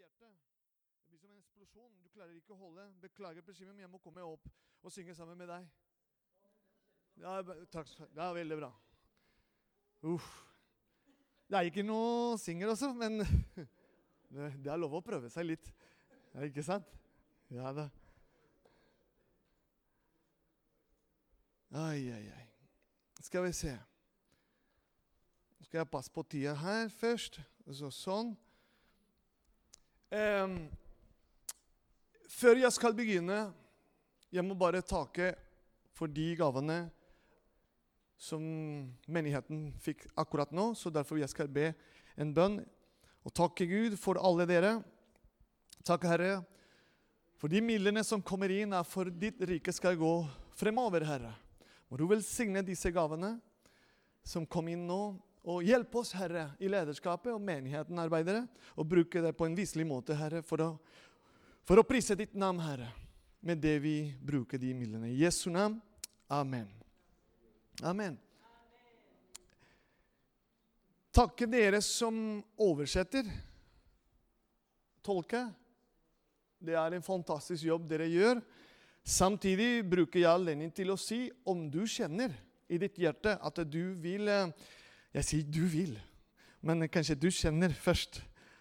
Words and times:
hjertet. 0.00 0.34
Det 1.04 1.12
blir 1.12 1.20
som 1.20 1.30
en 1.30 1.40
eksplosjon. 1.40 1.94
Du 2.02 2.08
klarer 2.14 2.36
ikke 2.36 2.56
å 2.56 2.60
holde. 2.60 2.86
Beklager, 3.02 3.44
Presimen, 3.46 3.74
men 3.76 3.84
jeg 3.84 3.92
må 3.92 4.00
komme 4.02 4.24
opp 4.24 4.48
og 4.80 4.94
synge 4.94 5.14
sammen 5.16 5.38
med 5.38 5.50
deg. 5.52 5.66
Ja, 7.20 7.40
takk. 7.72 7.90
Det 8.08 8.22
er 8.24 8.38
veldig 8.38 8.58
bra. 8.62 8.70
Uff. 10.08 10.30
Det 11.50 11.58
er 11.58 11.68
ikke 11.68 11.84
noe 11.84 12.38
singer 12.38 12.70
også, 12.72 12.92
men 12.94 13.20
det, 14.30 14.70
er 14.70 14.78
lov 14.78 15.00
å 15.00 15.04
prøve 15.04 15.28
seg 15.32 15.48
litt. 15.48 15.72
Ja, 16.32 16.46
ikke 16.46 16.64
sant? 16.64 16.86
Ja 17.50 17.72
da. 17.74 17.88
Ai, 21.74 22.06
ai, 22.14 22.24
ai. 22.30 22.44
Skal 23.22 23.44
vi 23.46 23.52
se. 23.54 23.74
Skal 25.66 25.82
jeg 25.82 25.90
passe 25.90 26.10
på 26.10 26.22
tida 26.26 26.54
her 26.58 26.88
først. 26.90 27.40
Så 27.70 27.90
sånn. 27.94 28.32
Em, 30.10 30.64
før 32.26 32.58
jeg 32.58 32.74
skal 32.74 32.96
begynne, 32.98 33.44
jeg 34.34 34.42
må 34.42 34.56
bare 34.58 34.82
takke 34.82 35.32
for 35.94 36.10
de 36.10 36.32
gavene 36.38 36.82
som 38.20 38.42
menigheten 39.06 39.68
fikk 39.80 40.08
akkurat 40.18 40.50
nå. 40.54 40.72
Så 40.74 40.90
derfor 40.90 41.20
jeg 41.20 41.30
skal 41.30 41.50
be 41.50 41.70
en 42.18 42.34
bønn 42.34 42.58
og 43.22 43.34
takke 43.36 43.68
Gud 43.70 43.94
for 44.00 44.18
alle 44.18 44.48
dere. 44.50 44.80
Takk, 45.86 46.08
Herre, 46.10 46.40
for 47.38 47.48
de 47.48 47.62
midlene 47.64 48.02
som 48.04 48.22
kommer 48.22 48.50
inn, 48.52 48.74
er 48.74 48.84
for 48.84 49.08
ditt 49.08 49.38
rike 49.46 49.72
skal 49.72 49.96
gå 49.96 50.14
fremover, 50.58 51.06
Herre. 51.06 51.32
Må 51.88 51.96
du 51.96 52.04
velsigne 52.10 52.64
disse 52.66 52.90
gavene 52.92 53.36
som 54.26 54.44
kom 54.46 54.68
inn 54.68 54.82
nå, 54.90 55.14
og 55.48 55.64
hjelp 55.64 55.94
oss, 55.96 56.12
Herre, 56.18 56.50
i 56.60 56.68
lederskapet 56.68 57.32
og 57.32 57.40
menigheten, 57.40 57.98
arbeidere, 57.98 58.44
og 58.76 58.88
bruke 58.88 59.22
det 59.24 59.32
på 59.36 59.46
en 59.48 59.56
viselig 59.56 59.86
måte, 59.88 60.16
Herre, 60.18 60.42
for 60.44 60.60
å, 60.60 60.70
for 61.64 61.80
å 61.80 61.86
prise 61.86 62.16
ditt 62.18 62.34
navn, 62.36 62.60
Herre, 62.60 62.90
med 63.40 63.62
det 63.62 63.78
vi 63.80 63.94
bruker 64.20 64.60
de 64.60 64.74
midlene. 64.76 65.08
I 65.08 65.22
Jesu 65.22 65.48
navn. 65.52 65.78
Amen. 66.30 66.68
Amen. 67.82 68.18
Takke 71.10 71.48
dere 71.50 71.80
som 71.82 72.14
oversetter, 72.60 73.26
tolke. 75.02 75.46
Det 76.60 76.76
er 76.76 76.94
en 76.94 77.02
fantastisk 77.02 77.64
jobb 77.64 77.88
dere 77.88 78.06
gjør. 78.12 78.42
Samtidig 79.00 79.80
bruker 79.88 80.20
jeg 80.20 80.28
anledningen 80.28 80.74
til 80.76 80.92
å 80.92 81.00
si 81.00 81.24
om 81.48 81.64
du 81.72 81.82
kjenner 81.88 82.36
i 82.70 82.78
ditt 82.78 83.00
hjerte 83.00 83.32
at 83.40 83.62
du 83.66 83.96
vil 83.98 84.28
eh, 84.30 84.52
Jeg 85.10 85.26
sier 85.26 85.46
du 85.46 85.64
vil, 85.66 85.96
men 86.62 86.86
kanskje 86.92 87.18
du 87.18 87.30
kjenner 87.34 87.72
først 87.74 88.20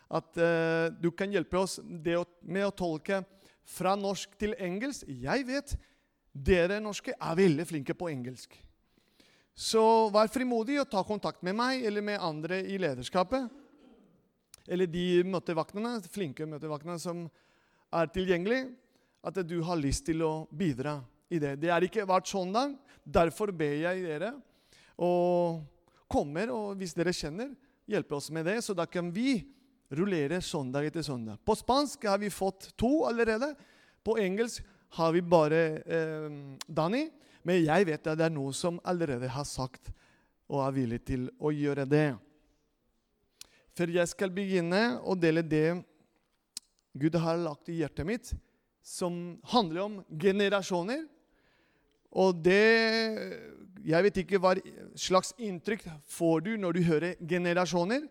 at 0.10 0.40
uh, 0.42 0.90
du 0.98 1.12
kan 1.14 1.30
hjelpe 1.30 1.60
oss 1.60 1.78
å, 1.78 2.24
med 2.42 2.66
å 2.66 2.74
tolke 2.74 3.22
fra 3.70 3.94
norsk 4.00 4.34
til 4.42 4.56
engelsk. 4.58 5.06
Jeg 5.06 5.46
vet 5.46 5.76
dere 6.34 6.80
norske 6.82 7.14
er 7.14 7.38
veldig 7.38 7.68
flinke 7.70 7.94
på 7.98 8.10
engelsk. 8.10 8.58
Så 9.54 9.84
vær 10.14 10.32
frimodig 10.32 10.80
og 10.82 10.90
ta 10.90 11.04
kontakt 11.06 11.44
med 11.46 11.58
meg 11.60 11.84
eller 11.86 12.06
med 12.06 12.24
andre 12.24 12.62
i 12.64 12.80
lederskapet. 12.82 13.50
Eller 14.70 14.90
de 14.90 15.22
møtevaktene, 15.28 15.98
flinke 16.10 16.48
møtevaktene 16.50 16.98
som 17.02 17.26
er 17.94 18.10
tilgjengelige. 18.14 18.70
At 19.26 19.42
du 19.44 19.58
har 19.68 19.78
lyst 19.78 20.06
til 20.08 20.24
å 20.24 20.48
bidra 20.50 21.02
i 21.30 21.42
det. 21.44 21.58
Det 21.60 21.74
er 21.74 21.86
ikke 21.86 22.08
hvert 22.08 22.30
søndag. 22.30 22.78
Derfor 23.04 23.52
ber 23.52 23.76
jeg 23.84 24.06
dere 24.06 24.32
og 25.00 25.60
kommer, 26.10 26.52
og 26.54 26.80
hvis 26.80 26.96
dere 26.98 27.14
kjenner, 27.16 27.54
hjelpe 27.90 28.18
oss 28.18 28.30
med 28.34 28.48
det. 28.50 28.60
Så 28.66 28.76
da 28.78 28.86
kan 28.90 29.12
vi 29.14 29.40
rullere 29.94 30.42
søndag 30.46 30.90
etter 30.90 31.06
søndag. 31.06 31.40
På 31.46 31.56
spansk 31.58 32.06
har 32.10 32.20
vi 32.22 32.30
fått 32.34 32.72
to 32.78 33.06
allerede. 33.10 33.54
På 34.06 34.18
engelsk 34.22 34.66
har 34.98 35.14
vi 35.14 35.22
bare 35.22 35.62
eh, 35.86 36.30
Danny. 36.68 37.08
Men 37.44 37.62
jeg 37.64 37.88
vet 37.88 38.08
at 38.08 38.20
det 38.20 38.28
er 38.28 38.34
noen 38.36 38.56
som 38.56 38.82
allerede 38.84 39.30
har 39.32 39.48
sagt 39.48 39.92
og 40.50 40.64
er 40.66 40.76
villig 40.76 41.00
til 41.08 41.30
å 41.40 41.54
gjøre 41.54 41.86
det. 41.90 42.10
For 43.78 43.90
jeg 43.94 44.12
skal 44.12 44.34
begynne 44.34 45.00
å 45.08 45.16
dele 45.16 45.46
det 45.46 45.80
Gud 47.00 47.16
har 47.22 47.38
lagt 47.40 47.70
i 47.70 47.78
hjertet 47.80 48.08
mitt, 48.08 48.32
som 48.84 49.38
handler 49.52 49.86
om 49.86 50.00
generasjoner. 50.10 51.06
Og 52.12 52.44
det 52.44 53.50
Jeg 53.86 54.04
vet 54.04 54.18
ikke 54.22 54.40
hva 54.42 54.56
slags 55.00 55.32
inntrykk 55.40 55.86
får 56.12 56.42
du 56.46 56.50
når 56.60 56.76
du 56.76 56.82
hører 56.84 57.16
generasjoner, 57.24 58.04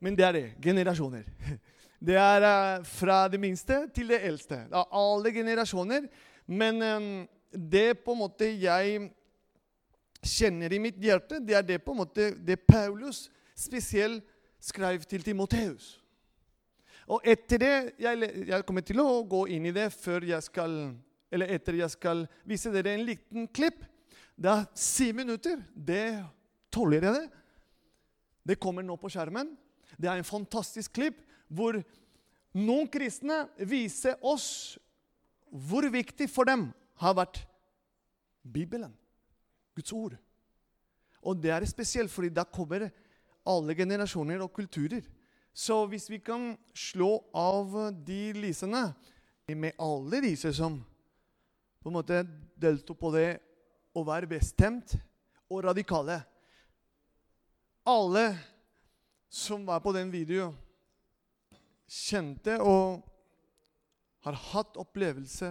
men 0.00 0.16
det 0.16 0.24
er 0.24 0.32
det. 0.32 0.46
Generasjoner. 0.62 1.24
Det 2.04 2.16
er 2.20 2.44
eh, 2.44 2.82
fra 2.84 3.28
det 3.32 3.38
minste 3.40 3.86
til 3.94 4.10
det 4.12 4.18
eldste. 4.26 4.58
Det 4.68 4.76
er 4.76 4.90
alle 4.92 5.30
generasjoner. 5.32 6.08
Men 6.46 6.82
eh, 6.82 7.06
det 7.54 8.04
på 8.04 8.12
en 8.12 8.18
måte 8.18 8.48
jeg 8.60 9.06
kjenner 10.24 10.72
i 10.72 10.80
mitt 10.82 10.98
hjerte, 11.00 11.40
det 11.40 11.56
er 11.56 11.64
det 11.64 11.78
på 11.84 11.94
en 11.94 12.02
måte 12.02 12.30
det 12.44 12.58
Paulus 12.68 13.30
spesielt 13.56 14.24
skrev 14.60 15.04
til 15.08 15.24
Timoteus. 15.24 15.94
Og 17.06 17.20
etter 17.24 17.60
det 17.60 17.74
jeg, 18.00 18.30
jeg 18.48 18.64
kommer 18.64 18.84
til 18.84 19.00
å 19.00 19.22
gå 19.28 19.46
inn 19.52 19.68
i 19.68 19.74
det 19.76 19.90
før 19.92 20.24
jeg 20.24 20.44
skal 20.44 20.78
eller 21.34 21.50
etter 21.50 21.80
jeg 21.80 21.90
skal 21.90 22.24
vise 22.46 22.70
dere 22.72 22.94
en 22.94 23.06
liten 23.08 23.48
klipp. 23.50 23.82
Det 24.38 24.50
er 24.50 24.66
si 24.78 25.10
minutter. 25.16 25.60
Det 25.74 26.22
tåler 26.74 27.08
jeg 27.08 27.16
det. 27.18 27.26
Det 28.54 28.60
kommer 28.62 28.86
nå 28.86 28.96
på 29.00 29.10
skjermen. 29.10 29.54
Det 29.98 30.10
er 30.10 30.20
en 30.20 30.26
fantastisk 30.26 30.94
klipp 30.94 31.20
hvor 31.48 31.78
noen 32.54 32.88
kristne 32.90 33.44
viser 33.66 34.18
oss 34.22 34.76
hvor 35.50 35.86
viktig 35.90 36.26
for 36.30 36.46
dem 36.48 36.68
har 37.02 37.14
vært 37.18 37.40
Bibelen, 38.44 38.92
Guds 39.74 39.92
ord. 39.94 40.16
Og 41.24 41.38
det 41.40 41.52
er 41.54 41.64
spesielt, 41.66 42.12
fordi 42.12 42.28
da 42.34 42.44
kommer 42.44 42.90
alle 43.48 43.76
generasjoner 43.76 44.42
og 44.44 44.52
kulturer. 44.52 45.04
Så 45.54 45.84
hvis 45.86 46.08
vi 46.10 46.18
kan 46.18 46.52
slå 46.74 47.22
av 47.34 47.70
de 48.04 48.34
lysene 48.36 48.88
med 49.54 49.78
alle 49.78 50.20
disse 50.24 50.50
som 50.56 50.80
på 51.84 51.90
en 51.90 51.98
måte 51.98 52.22
deltok 52.56 52.96
på 52.96 53.10
det 53.12 53.28
å 53.92 54.02
være 54.08 54.28
bestemt 54.30 54.94
og 55.52 55.66
radikale 55.66 56.22
Alle 57.84 58.30
som 59.28 59.66
var 59.68 59.82
på 59.84 59.92
den 59.92 60.08
videoen, 60.08 60.54
kjente 61.84 62.54
og 62.64 63.02
har 64.24 64.38
hatt 64.54 64.78
opplevelse 64.80 65.50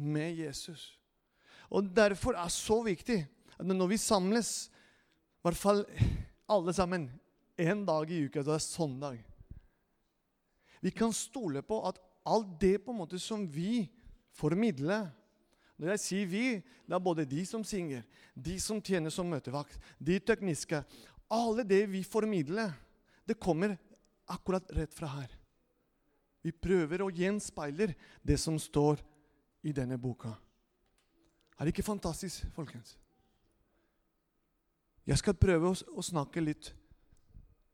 med 0.00 0.38
Jesus. 0.38 0.94
Og 1.68 1.90
Derfor 1.92 2.38
er 2.38 2.48
det 2.48 2.56
så 2.56 2.78
viktig 2.86 3.18
at 3.58 3.66
når 3.68 3.90
vi 3.92 3.98
samles, 4.00 4.70
i 4.70 5.44
hvert 5.44 5.60
fall 5.60 5.82
alle 6.48 6.72
sammen, 6.72 7.10
en 7.60 7.84
dag 7.84 8.10
i 8.10 8.22
uka, 8.24 8.42
det 8.42 8.54
er 8.56 8.64
søndag 8.64 9.20
Vi 10.80 10.90
kan 10.90 11.12
stole 11.12 11.60
på 11.62 11.82
at 11.86 12.00
alt 12.26 12.56
det 12.60 12.80
på 12.82 12.90
en 12.90 13.02
måte 13.04 13.20
som 13.20 13.44
vi 13.46 13.84
formidler 14.34 15.12
Når 15.76 15.94
jeg 15.94 16.02
sier 16.02 16.28
vi, 16.30 16.44
det 16.86 16.94
er 16.94 17.02
både 17.02 17.26
de 17.26 17.42
som 17.46 17.64
synger, 17.66 18.04
de 18.34 18.58
som 18.62 18.82
tjener 18.82 19.10
som 19.10 19.26
møtevakt, 19.30 19.78
de 19.98 20.18
tekniske 20.20 20.84
Alle 21.32 21.64
det 21.64 21.86
vi 21.90 22.04
formidler, 22.04 22.70
det 23.26 23.40
kommer 23.40 23.78
akkurat 24.28 24.68
rett 24.76 24.92
fra 24.94 25.08
her. 25.08 25.30
Vi 26.44 26.52
prøver 26.52 27.00
å 27.02 27.10
gjenspeile 27.10 27.94
det 28.22 28.36
som 28.38 28.58
står 28.60 29.00
i 29.64 29.72
denne 29.72 29.96
boka. 29.98 30.34
Er 31.56 31.64
det 31.64 31.72
ikke 31.72 31.86
fantastisk, 31.86 32.44
folkens? 32.52 32.98
Jeg 35.08 35.20
skal 35.20 35.36
prøve 35.36 35.72
å, 35.72 36.02
snakke 36.04 36.44
litt 36.44 36.70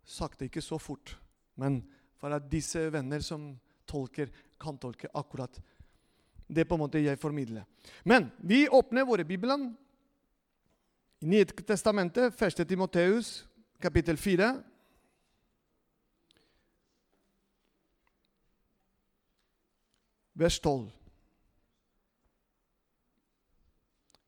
sakte, 0.06 0.46
ikke 0.46 0.62
så 0.62 0.78
fort. 0.82 1.16
Men 1.58 1.80
for 2.18 2.34
at 2.34 2.48
disse 2.50 2.82
venner 2.94 3.22
som 3.26 3.52
tolker, 3.90 4.30
kan 4.60 4.78
tolke 4.78 5.10
akkurat 5.16 5.58
det 6.50 6.66
på 6.66 6.74
en 6.74 6.82
måte 6.82 7.02
jeg 7.02 7.18
formidler. 7.20 7.64
Men 8.04 8.30
vi 8.42 8.66
åpner 8.68 9.06
våre 9.06 9.24
bibler 9.24 9.62
i 9.64 9.70
Nye 11.20 11.44
testamentet, 11.44 12.32
1. 12.32 12.62
Timoteus, 12.64 13.44
kapittel 13.76 14.16
4. 14.16 14.54
Vers 20.40 20.56
12. 20.64 20.88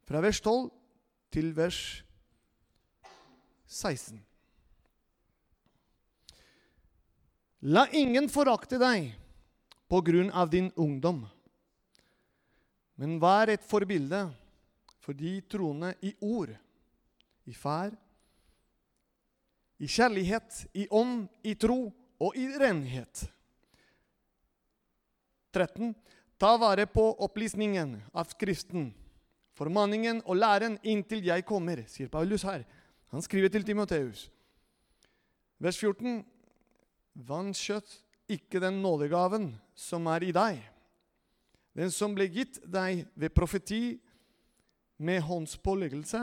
Fra 0.05 0.21
vers 0.21 0.41
12 0.45 0.69
til 1.33 1.49
vers 1.57 1.81
16. 3.73 4.21
La 7.73 7.87
ingen 7.97 8.29
forakte 8.29 8.77
deg 8.83 9.15
på 9.89 10.01
grunn 10.05 10.29
av 10.35 10.51
din 10.53 10.69
ungdom, 10.77 11.25
men 13.01 13.19
vær 13.23 13.53
et 13.53 13.65
forbilde 13.65 14.27
for 15.03 15.17
de 15.17 15.41
troende 15.51 15.93
i 16.05 16.13
ord, 16.23 16.53
i 17.49 17.55
ferd, 17.57 17.97
i 19.83 19.89
kjærlighet, 19.91 20.67
i 20.79 20.87
ånd, 20.95 21.27
i 21.43 21.57
tro 21.59 21.89
og 22.23 22.37
i 22.39 22.47
renhet. 22.61 23.25
13. 25.53 25.91
Ta 26.39 26.55
vare 26.59 26.87
på 26.91 27.05
opplysningen 27.23 27.97
av 28.15 28.31
Skriften, 28.31 28.93
formaningen 29.59 30.23
og 30.25 30.39
læren 30.39 30.79
inntil 30.87 31.27
jeg 31.27 31.45
kommer, 31.47 31.83
sier 31.91 32.11
Paulus 32.13 32.47
her. 32.47 32.65
Han 33.13 33.23
skriver 33.23 33.53
til 33.53 33.67
Timoteus. 33.67 34.29
Vers 35.63 35.79
14. 35.79 36.23
Vanskjøtt 37.29 37.99
ikke 38.33 38.63
den 38.63 38.81
nådegaven 38.83 39.51
som 39.77 40.07
er 40.09 40.25
i 40.25 40.33
deg, 40.35 40.63
den 41.77 41.91
som 41.93 42.15
ble 42.15 42.29
gitt 42.29 42.61
deg 42.69 43.07
ved 43.15 43.33
profeti 43.35 43.97
med 45.03 45.23
håndspåleggelse 45.25 46.21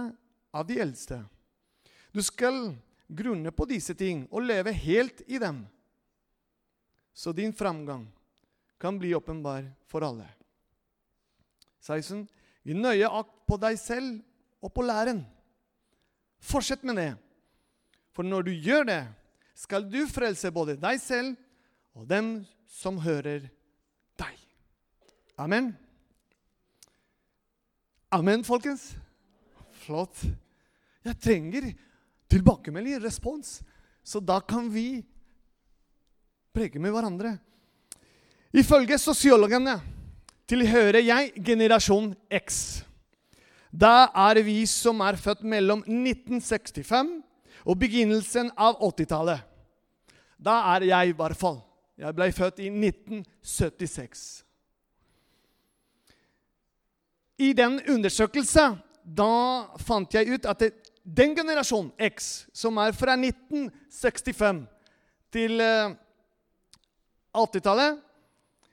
av 0.55 0.67
de 0.67 0.79
eldste. 0.81 1.23
Du 2.13 2.21
skal 2.25 2.75
grunne 3.09 3.51
på 3.51 3.65
disse 3.69 3.95
ting 3.97 4.25
og 4.29 4.45
leve 4.45 4.73
helt 4.73 5.23
i 5.27 5.41
dem, 5.41 5.63
så 7.13 7.33
din 7.35 7.53
framgang 7.53 8.05
kan 8.79 8.99
bli 8.99 9.11
åpenbar 9.17 9.65
for 9.89 10.05
alle. 10.05 10.27
16. 11.83 12.23
Gi 12.63 12.75
nøye 12.75 13.09
akt 13.09 13.33
på 13.49 13.57
deg 13.59 13.79
selv 13.81 14.19
og 14.63 14.71
på 14.75 14.85
læren. 14.85 15.23
Fortsett 16.39 16.85
med 16.87 16.99
det, 16.99 17.11
for 18.15 18.23
når 18.23 18.45
du 18.47 18.53
gjør 18.53 18.85
det, 18.87 19.01
skal 19.59 19.83
du 19.83 20.05
frelse 20.07 20.51
både 20.55 20.77
deg 20.79 21.01
selv 21.03 21.35
og 21.97 22.07
dem 22.07 22.39
som 22.69 22.99
hører. 23.03 23.49
Amen. 25.39 25.69
Amen, 28.11 28.41
folkens. 28.43 28.89
Flott. 29.85 30.17
Jeg 31.05 31.15
trenger 31.23 31.69
tilbakemelding, 32.29 32.99
respons, 32.99 33.61
så 34.03 34.19
da 34.19 34.41
kan 34.43 34.67
vi 34.73 34.99
preke 36.51 36.81
med 36.83 36.91
hverandre. 36.91 37.37
Ifølge 38.51 38.97
sosiologene 38.99 39.77
tilhører 40.49 40.99
jeg 41.05 41.31
generasjon 41.45 42.11
X. 42.35 42.83
Da 43.71 44.09
er 44.27 44.41
vi 44.43 44.65
som 44.67 44.99
er 45.05 45.15
født 45.21 45.45
mellom 45.47 45.85
1965 45.87 47.15
og 47.63 47.79
begynnelsen 47.79 48.51
av 48.57 48.75
80-tallet. 48.89 49.47
Da 50.35 50.59
er 50.75 50.89
jeg 50.89 51.13
i 51.13 51.15
hvert 51.15 51.39
fall. 51.39 51.61
Jeg 51.99 52.15
ble 52.17 52.31
født 52.35 52.59
i 52.59 52.67
1976. 52.73 54.48
I 57.39 57.53
den 57.55 57.79
undersøkelsen 57.87 58.77
da 59.03 59.31
fant 59.81 60.13
jeg 60.13 60.35
ut 60.35 60.45
at 60.45 60.59
det, 60.61 60.73
den 61.03 61.33
generasjonen 61.33 61.93
X, 62.11 62.45
som 62.53 62.77
er 62.77 62.93
fra 62.93 63.15
1965 63.17 64.65
til 65.33 65.63
eh, 65.63 65.95
80-tallet 67.33 68.03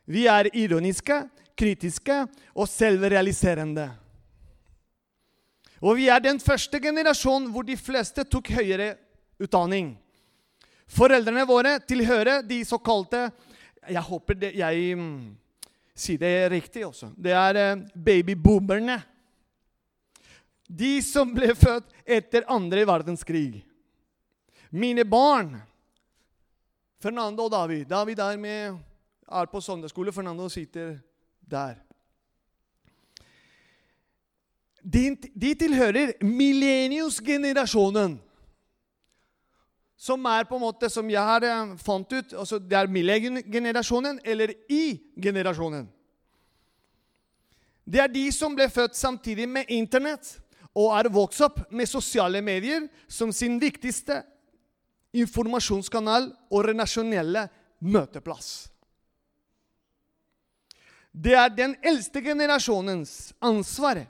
vi 0.07 0.27
er 0.31 0.49
ironiske, 0.55 1.25
kritiske 1.59 2.21
og 2.55 2.69
selvrealiserende. 2.71 3.89
Og 5.83 5.99
vi 5.99 6.07
er 6.12 6.23
den 6.23 6.39
første 6.41 6.79
generasjonen 6.81 7.51
hvor 7.53 7.67
de 7.67 7.77
fleste 7.77 8.25
tok 8.31 8.53
høyere 8.55 8.95
utdanning. 9.43 9.97
Foreldrene 10.87 11.43
våre 11.49 11.77
tilhører 11.83 12.47
de 12.47 12.62
såkalte 12.65 13.31
Jeg 13.87 14.03
håper 14.03 14.35
det, 14.35 14.53
jeg 14.59 14.97
sier 15.97 16.21
det 16.21 16.35
riktig 16.53 16.85
også. 16.87 17.11
Det 17.17 17.33
er 17.33 17.61
eh, 17.61 17.85
babyboomerne. 17.95 18.99
De 20.67 20.99
som 21.05 21.31
ble 21.35 21.55
født 21.55 21.93
etter 22.05 22.47
andre 22.51 22.85
verdenskrig. 22.89 23.63
Mine 24.71 25.05
barn, 25.09 25.55
Fernando 27.01 27.47
og 27.47 27.53
David 27.53 27.87
David 27.87 28.19
er 28.19 28.39
med 28.41 28.79
er 29.27 29.47
på 29.51 29.61
søndagsskole. 29.61 30.13
Fernando 30.13 30.49
sitter 30.49 30.99
der. 31.41 31.75
De, 34.83 35.17
de 35.35 35.55
tilhører 35.59 36.13
millenniumsgenerasjonen. 36.23 38.21
Som 39.97 40.27
er 40.29 40.45
på 40.45 40.59
en 40.59 40.65
måte, 40.67 40.91
som 40.93 41.09
jeg 41.09 41.23
har 41.23 41.45
eh, 41.45 41.77
fant 41.81 42.11
ut 42.13 42.35
altså 42.37 42.59
Det 42.61 42.77
er 42.77 42.91
millegenerasjonen 42.93 44.21
eller 44.25 44.53
i-generasjonen. 44.69 45.87
Det 47.87 48.03
er 48.03 48.11
de 48.11 48.27
som 48.35 48.55
ble 48.57 48.67
født 48.69 48.99
samtidig 48.99 49.47
med 49.49 49.71
Internett 49.73 50.35
og 50.77 50.93
er 50.99 51.09
vokst 51.09 51.45
opp 51.47 51.61
med 51.73 51.89
sosiale 51.89 52.43
medier 52.45 52.89
som 53.09 53.33
sin 53.33 53.61
viktigste 53.63 54.21
informasjonskanal 55.17 56.29
og 56.51 56.67
renasjonelle 56.67 57.47
møteplass. 57.87 58.67
Det 61.17 61.33
er 61.33 61.55
den 61.55 61.77
eldste 61.81 62.21
generasjonens 62.21 63.33
ansvar 63.41 64.03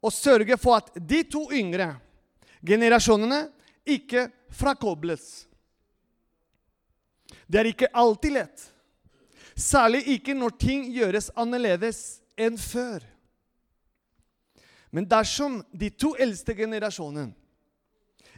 å 0.00 0.12
sørge 0.12 0.56
for 0.60 0.78
at 0.78 0.94
de 0.96 1.20
to 1.28 1.42
yngre 1.52 1.90
generasjonene 2.64 3.42
ikke 3.84 4.30
frakobles. 4.54 5.46
Det 7.46 7.60
er 7.60 7.70
ikke 7.70 7.90
alltid 7.92 8.36
lett, 8.38 8.68
særlig 9.54 10.04
ikke 10.16 10.34
når 10.36 10.54
ting 10.60 10.86
gjøres 10.94 11.30
annerledes 11.36 12.20
enn 12.40 12.56
før. 12.58 13.04
Men 14.94 15.08
dersom 15.10 15.58
de 15.74 15.90
to 15.90 16.14
eldste 16.22 16.54
generasjonene 16.54 17.32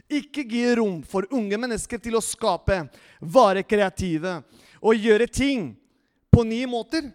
ikke 0.07 0.45
gir 0.47 0.77
rom 0.79 1.01
for 1.03 1.27
unge 1.35 1.57
mennesker 1.59 1.99
til 1.99 2.15
å 2.15 2.23
skape, 2.23 2.79
være 3.19 3.65
kreative 3.67 4.39
og 4.79 4.95
gjøre 4.95 5.27
ting 5.27 5.73
på 6.31 6.45
nye 6.47 6.69
måter, 6.69 7.09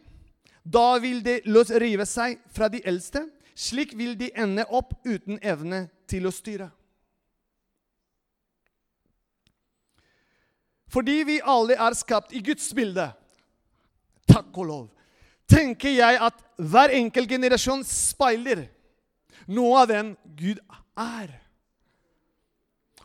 da 0.63 0.99
vil 1.03 1.23
de 1.25 1.41
løsrive 1.49 2.07
seg 2.07 2.39
fra 2.53 2.69
de 2.71 2.83
eldste. 2.87 3.25
Slik 3.55 3.97
vil 3.99 4.15
de 4.19 4.31
ende 4.39 4.65
opp 4.71 4.95
uten 5.05 5.41
evne 5.43 5.87
til 6.09 6.29
å 6.29 6.33
styre. 6.33 6.71
Fordi 10.93 11.23
vi 11.25 11.39
alle 11.41 11.79
er 11.81 11.97
skapt 11.97 12.35
i 12.37 12.43
Guds 12.45 12.69
bilde, 12.77 13.07
takk 14.29 14.53
og 14.61 14.69
lov, 14.69 14.85
tenker 15.49 15.95
jeg 15.97 16.19
at 16.21 16.39
hver 16.61 16.93
enkelt 16.99 17.31
generasjon 17.33 17.85
speiler 17.89 18.67
noe 19.49 19.81
av 19.83 19.89
den 19.91 20.13
Gud 20.39 20.61
er. 21.01 21.33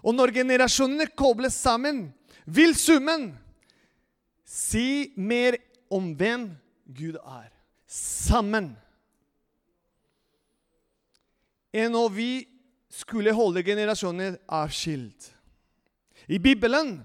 Og 0.04 0.16
når 0.16 0.36
generasjonene 0.36 1.08
kobles 1.18 1.58
sammen, 1.58 2.10
vil 2.46 2.76
summen 2.78 3.32
si 4.48 5.14
mer 5.20 5.58
om 5.92 6.14
hvem 6.16 6.50
Gud 6.96 7.18
er. 7.20 7.50
Sammen. 7.88 8.74
Enn 11.76 11.92
når 11.96 12.14
vi 12.16 12.32
skulle 12.92 13.36
holde 13.36 13.64
generasjoner 13.64 14.40
avskilt. 14.48 15.32
I 16.28 16.40
Bibelen, 16.40 17.02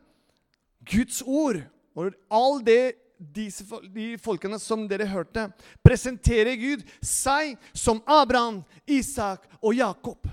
Guds 0.89 1.23
ord 1.23 1.61
og 1.95 2.15
all 2.33 2.63
det 2.65 2.97
disse, 3.23 3.65
de 3.95 4.17
folkene 4.19 4.59
som 4.59 4.87
dere 4.91 5.07
hørte, 5.07 5.47
presenterer 5.85 6.57
Gud 6.59 6.83
seg 7.05 7.55
som 7.77 8.03
Abraham, 8.11 8.63
Isak 8.87 9.47
og 9.61 9.77
Jakob. 9.79 10.27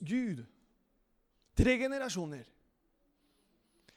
Gud. 0.00 0.44
Tre 1.56 1.76
generasjoner. 1.82 2.46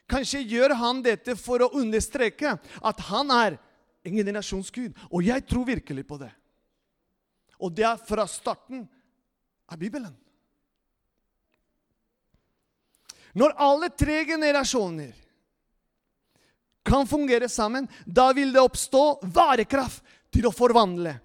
Kanskje 0.09 0.43
gjør 0.43 0.75
han 0.77 0.99
dette 1.05 1.35
for 1.39 1.63
å 1.63 1.71
understreke 1.79 2.57
at 2.59 3.05
han 3.07 3.31
er 3.31 3.55
en 4.03 4.17
generasjonsgud. 4.19 4.91
Og 5.09 5.23
jeg 5.25 5.45
tror 5.47 5.69
virkelig 5.69 6.03
på 6.07 6.19
det. 6.19 6.31
Og 7.63 7.71
det 7.71 7.87
er 7.87 8.01
fra 8.03 8.27
starten 8.27 8.83
av 9.71 9.79
Bibelen. 9.79 10.11
Når 13.33 13.55
alle 13.57 13.89
tre 13.89 14.19
generasjoner 14.27 15.22
kan 16.83 17.07
fungere 17.07 17.49
sammen, 17.49 17.87
da 18.05 18.31
vil 18.35 18.53
det 18.53 18.61
oppstå 18.61 19.23
varekraft 19.33 20.03
til 20.33 20.47
å 20.47 20.55
forvandle. 20.55 21.15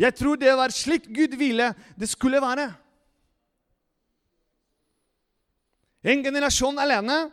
Jeg 0.00 0.16
tror 0.18 0.38
det 0.40 0.54
var 0.58 0.74
slik 0.74 1.06
Gud 1.14 1.36
ville 1.38 1.70
det 1.96 2.08
skulle 2.10 2.42
være. 2.42 2.66
En 6.04 6.24
generasjon 6.24 6.78
alene 6.82 7.28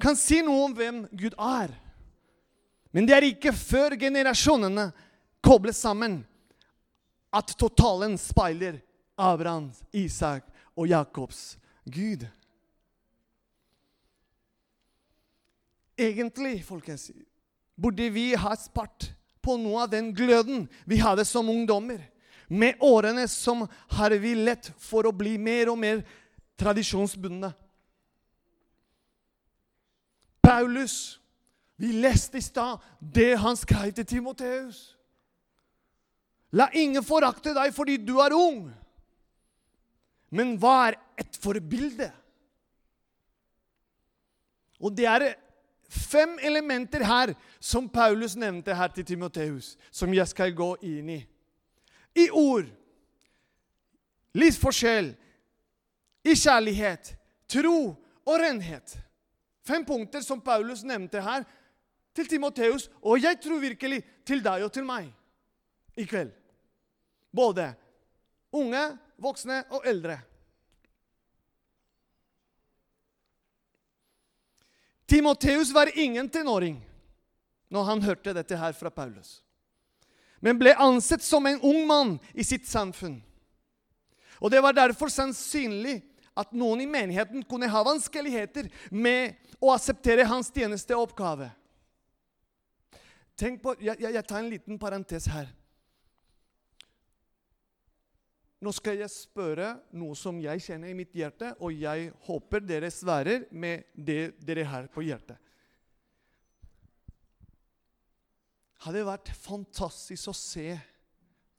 kan 0.00 0.16
si 0.18 0.40
noe 0.42 0.64
om 0.66 0.74
hvem 0.74 1.04
Gud 1.12 1.36
er. 1.38 1.74
Men 2.90 3.06
det 3.06 3.14
er 3.14 3.26
ikke 3.28 3.52
før 3.54 3.94
generasjonene 4.00 4.88
kobles 5.44 5.78
sammen, 5.84 6.22
at 7.28 7.52
totalen 7.60 8.16
speiler 8.18 8.80
Abrahams, 9.20 9.82
Isak 9.92 10.46
og 10.72 10.88
Jakobs 10.88 11.58
Gud. 11.84 12.24
Egentlig, 15.98 16.62
folkens, 16.64 17.10
burde 17.74 18.08
vi 18.14 18.30
ha 18.38 18.54
spart 18.56 19.10
på 19.42 19.56
noe 19.58 19.84
av 19.86 19.92
den 19.92 20.12
gløden 20.14 20.66
vi 20.86 21.00
hadde 21.02 21.24
som 21.26 21.48
ungdommer. 21.50 22.00
Med 22.48 22.80
årene 22.80 23.26
som 23.28 23.66
har 23.92 24.14
vi 24.22 24.32
lett 24.38 24.70
for 24.80 25.08
å 25.08 25.12
bli 25.12 25.36
mer 25.38 25.72
og 25.72 25.80
mer 25.82 26.04
tradisjonsbundne. 26.58 27.50
Paulus 30.42 31.18
vi 31.78 31.92
leste 31.92 32.40
i 32.40 32.42
stad 32.42 32.82
det 32.98 33.36
han 33.38 33.58
skrev 33.58 33.92
til 33.94 34.06
Timoteus. 34.08 34.78
La 36.50 36.70
ingen 36.72 37.04
forakte 37.04 37.52
deg 37.54 37.74
fordi 37.76 37.98
du 38.02 38.16
er 38.24 38.34
ung. 38.34 38.64
Men 40.34 40.56
hva 40.60 40.88
er 40.88 40.96
et 41.20 41.38
forbilde? 41.38 42.08
Og 44.82 44.94
det 44.96 45.06
er 45.10 45.26
fem 45.88 46.38
elementer 46.42 47.04
her 47.04 47.34
som 47.60 47.88
Paulus 47.88 48.36
nevnte 48.36 48.74
her 48.74 48.92
til 48.92 49.04
Timoteus, 49.04 49.76
som 49.90 50.12
jeg 50.14 50.28
skal 50.28 50.54
gå 50.54 50.74
inn 50.84 51.10
i. 51.16 51.20
I 52.18 52.28
ord, 52.30 52.68
livsforskjell, 54.36 55.12
i 56.24 56.34
kjærlighet, 56.34 57.14
tro 57.48 57.78
og 58.28 58.40
renhet. 58.40 58.98
Fem 59.64 59.84
punkter 59.84 60.24
som 60.24 60.40
Paulus 60.40 60.84
nevnte 60.84 61.22
her 61.24 61.44
til 62.16 62.28
Timoteus, 62.28 62.88
og 63.02 63.22
jeg 63.22 63.40
tror 63.40 63.60
virkelig 63.62 64.02
til 64.26 64.42
deg 64.44 64.64
og 64.66 64.72
til 64.74 64.86
meg 64.88 65.08
i 65.98 66.06
kveld. 66.08 66.32
Både 67.32 67.70
unge, 68.52 68.82
voksne 69.20 69.62
og 69.76 69.86
eldre. 69.88 70.18
Timoteus 75.08 75.72
var 75.72 75.90
ingen 75.98 76.28
tenåring 76.28 76.76
når 77.72 77.84
han 77.84 78.02
hørte 78.04 78.34
dette 78.36 78.56
her 78.56 78.74
fra 78.76 78.90
Paulus, 78.92 79.40
men 80.40 80.58
ble 80.60 80.74
ansett 80.76 81.24
som 81.24 81.46
en 81.48 81.60
ung 81.64 81.86
mann 81.88 82.14
i 82.34 82.44
sitt 82.44 82.68
samfunn. 82.68 83.18
Og 84.38 84.50
Det 84.50 84.60
var 84.62 84.76
derfor 84.76 85.10
sannsynlig 85.10 86.02
at 86.38 86.52
noen 86.54 86.84
i 86.84 86.86
menigheten 86.86 87.42
kunne 87.42 87.70
ha 87.72 87.82
vanskeligheter 87.82 88.68
med 88.94 89.34
å 89.58 89.72
akseptere 89.74 90.28
hans 90.28 90.52
tjenesteoppgave. 90.54 91.48
Tenk 93.38 93.62
på, 93.62 93.74
jeg, 93.82 93.98
jeg, 94.02 94.24
tar 94.26 94.42
en 94.42 94.50
liten 94.50 94.78
parentes 94.78 95.26
her. 95.30 95.48
Nå 98.58 98.72
skal 98.74 98.98
jeg 98.98 99.12
spørre 99.12 99.76
noe 99.94 100.16
som 100.18 100.38
jeg 100.42 100.62
kjenner 100.64 100.90
i 100.90 100.96
mitt 100.98 101.12
hjerte, 101.14 101.52
og 101.62 101.74
jeg 101.78 102.10
håper 102.26 102.64
dere 102.66 102.90
svarer 102.90 103.46
med 103.54 103.86
det 103.94 104.32
dere 104.42 104.66
har 104.66 104.88
på 104.90 105.04
hjertet. 105.06 105.38
Hadde 108.82 109.06
vært 109.06 109.30
fantastisk 109.34 110.30
å 110.30 110.34
se 110.34 110.72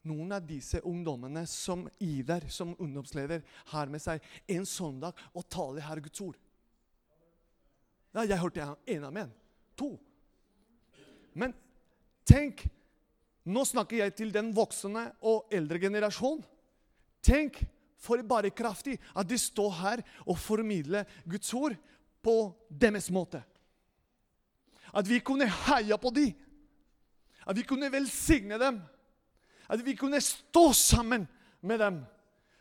noen 0.08 0.32
av 0.36 0.44
disse 0.48 0.79
ungdommene 0.88 1.46
som 1.48 1.86
Iver, 2.03 2.48
som 2.51 2.75
ungdomsleder, 2.79 3.44
har 3.72 3.91
med 3.91 4.03
seg 4.03 4.24
en 4.51 4.68
søndag 4.68 5.15
og 5.34 5.48
taler 5.51 5.84
her 5.88 6.03
Guds 6.03 6.24
ord. 6.24 6.38
Ja, 8.15 8.24
jeg 8.25 8.39
hørte 8.41 8.65
en 8.89 9.08
amen. 9.08 9.32
To. 9.79 9.94
Men 11.38 11.56
tenk 12.27 12.65
Nå 13.50 13.63
snakker 13.65 14.01
jeg 14.01 14.13
til 14.13 14.34
den 14.36 14.51
voksne 14.53 15.08
og 15.25 15.48
eldre 15.56 15.79
generasjon. 15.82 16.41
Tenk 17.21 17.59
for 17.99 18.21
bare 18.23 18.51
kraftig 18.55 18.97
at 19.15 19.27
de 19.27 19.38
står 19.38 19.71
her 19.81 20.03
og 20.25 20.38
formidler 20.39 21.07
Guds 21.27 21.53
ord 21.53 21.75
på 22.23 22.35
deres 22.69 23.09
måte. 23.11 23.41
At 24.95 25.09
vi 25.09 25.19
kunne 25.19 25.47
heie 25.67 25.97
på 25.97 26.11
dem. 26.15 26.31
At 27.45 27.57
vi 27.57 27.65
kunne 27.67 27.91
velsigne 27.91 28.59
dem. 28.59 28.79
At 29.69 29.85
vi 29.85 29.95
kunne 29.95 30.21
stå 30.21 30.71
sammen 30.73 31.27
med 31.61 31.79
dem. 31.79 31.99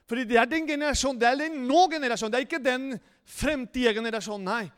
Fordi 0.09 0.25
det 0.25 0.37
er 0.41 0.49
den 0.49 0.67
generasjonen, 0.67 1.21
det 1.21 1.29
er 1.29 1.37
den 1.37 1.65
nå-generasjonen. 1.69 2.33
Det 2.33 2.39
er 2.39 2.47
ikke 2.47 2.65
den 2.65 2.99
fremtidige 3.29 3.95
generasjonen. 3.95 4.45
Nei. 4.45 4.71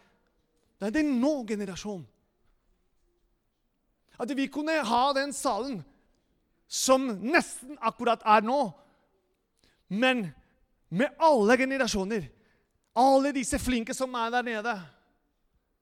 Det 0.80 0.88
er 0.88 0.96
den 0.96 1.12
nå-generasjonen. 1.20 2.06
At 4.20 4.36
vi 4.36 4.46
kunne 4.52 4.74
ha 4.84 5.04
den 5.16 5.32
salen 5.32 5.80
som 6.70 7.06
nesten 7.22 7.78
akkurat 7.80 8.22
er 8.26 8.44
nå, 8.44 8.58
men 9.90 10.28
med 10.88 11.18
alle 11.18 11.56
generasjoner. 11.58 12.28
Alle 12.98 13.32
disse 13.34 13.58
flinke 13.58 13.94
som 13.94 14.14
er 14.14 14.30
der 14.30 14.46
nede. 14.46 14.74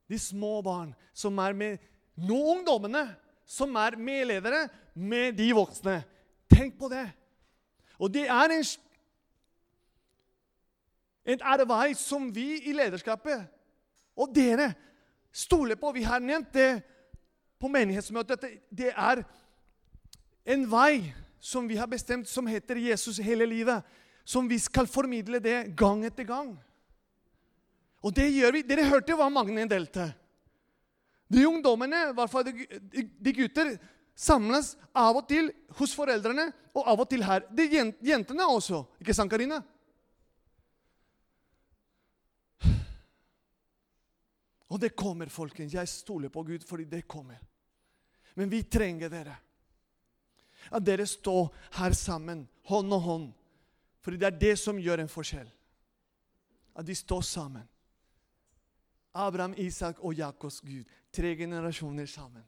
De 0.09 0.19
små 0.19 0.59
barn 0.65 0.95
som 1.13 1.39
er 1.39 1.57
med 1.57 1.85
Nå 2.19 2.35
ungdommene 2.51 3.05
som 3.47 3.77
er 3.79 3.95
medledere 3.95 4.65
med 4.99 5.37
de 5.39 5.53
voksne. 5.55 6.01
Tenk 6.51 6.75
på 6.81 6.89
det. 6.91 7.05
Og 7.99 8.11
det 8.11 8.25
er 8.27 8.55
en, 8.57 8.65
en 11.35 11.45
arbeid 11.47 11.95
som 12.01 12.27
vi 12.35 12.57
i 12.67 12.75
lederskapet 12.75 13.47
og 14.19 14.35
dere 14.35 14.73
stoler 15.31 15.79
på. 15.79 15.93
Vi 15.95 16.03
har 16.03 16.19
nevnt 16.19 16.51
det 16.55 16.83
på 17.61 17.71
menighetsmøtet. 17.71 18.49
Det 18.71 18.91
er 18.91 19.23
en 20.49 20.67
vei 20.71 21.15
som 21.41 21.69
vi 21.69 21.77
har 21.77 21.87
bestemt, 21.87 22.29
som 22.29 22.47
heter 22.47 22.77
Jesus 22.77 23.19
hele 23.23 23.47
livet. 23.47 23.85
Som 24.25 24.49
vi 24.49 24.59
skal 24.61 24.87
formidle 24.87 25.41
det 25.41 25.71
gang 25.77 26.05
etter 26.05 26.27
gang. 26.29 26.53
Og 28.05 28.13
det 28.15 28.29
gjør 28.29 28.53
vi. 28.59 28.65
Dere 28.67 28.85
hørte 28.91 29.17
hva 29.17 29.31
Magne 29.33 29.65
delte. 29.71 30.11
De 31.29 31.47
ungdommene, 31.49 32.11
i 32.11 32.17
hvert 32.17 32.33
fall 32.33 32.47
de 32.49 33.33
gutter, 33.37 33.75
samles 34.19 34.75
av 34.97 35.17
og 35.21 35.27
til 35.29 35.51
hos 35.79 35.95
foreldrene 35.97 36.49
og 36.75 36.87
av 36.89 37.03
og 37.05 37.09
til 37.11 37.25
her. 37.25 37.45
De 37.53 37.67
jentene 38.05 38.47
også. 38.49 38.83
Ikke 39.03 39.17
sant, 39.17 39.31
Karina? 39.33 39.61
Og 44.69 44.81
det 44.81 44.93
kommer, 44.97 45.31
folkens. 45.33 45.75
Jeg 45.75 45.89
stoler 45.89 46.33
på 46.33 46.45
Gud 46.45 46.65
fordi 46.69 46.85
det 46.89 47.07
kommer. 47.09 47.41
Men 48.37 48.51
vi 48.53 48.63
trenger 48.69 49.09
dere. 49.13 49.37
At 50.73 50.85
dere 50.87 51.07
står 51.07 51.49
her 51.79 51.97
sammen, 51.97 52.47
hånd 52.69 52.93
og 52.93 53.01
hånd. 53.01 53.27
For 54.05 54.17
det 54.17 54.27
er 54.29 54.39
det 54.41 54.55
som 54.61 54.79
gjør 54.81 55.03
en 55.03 55.11
forskjell. 55.11 55.49
At 56.79 56.87
de 56.87 56.95
står 56.95 57.25
sammen. 57.27 57.67
Abraham, 59.15 59.55
Isak 59.59 59.99
og 60.05 60.15
Jakobs 60.15 60.61
Gud. 60.61 60.85
Tre 61.13 61.35
generasjoner 61.37 62.07
sammen. 62.07 62.45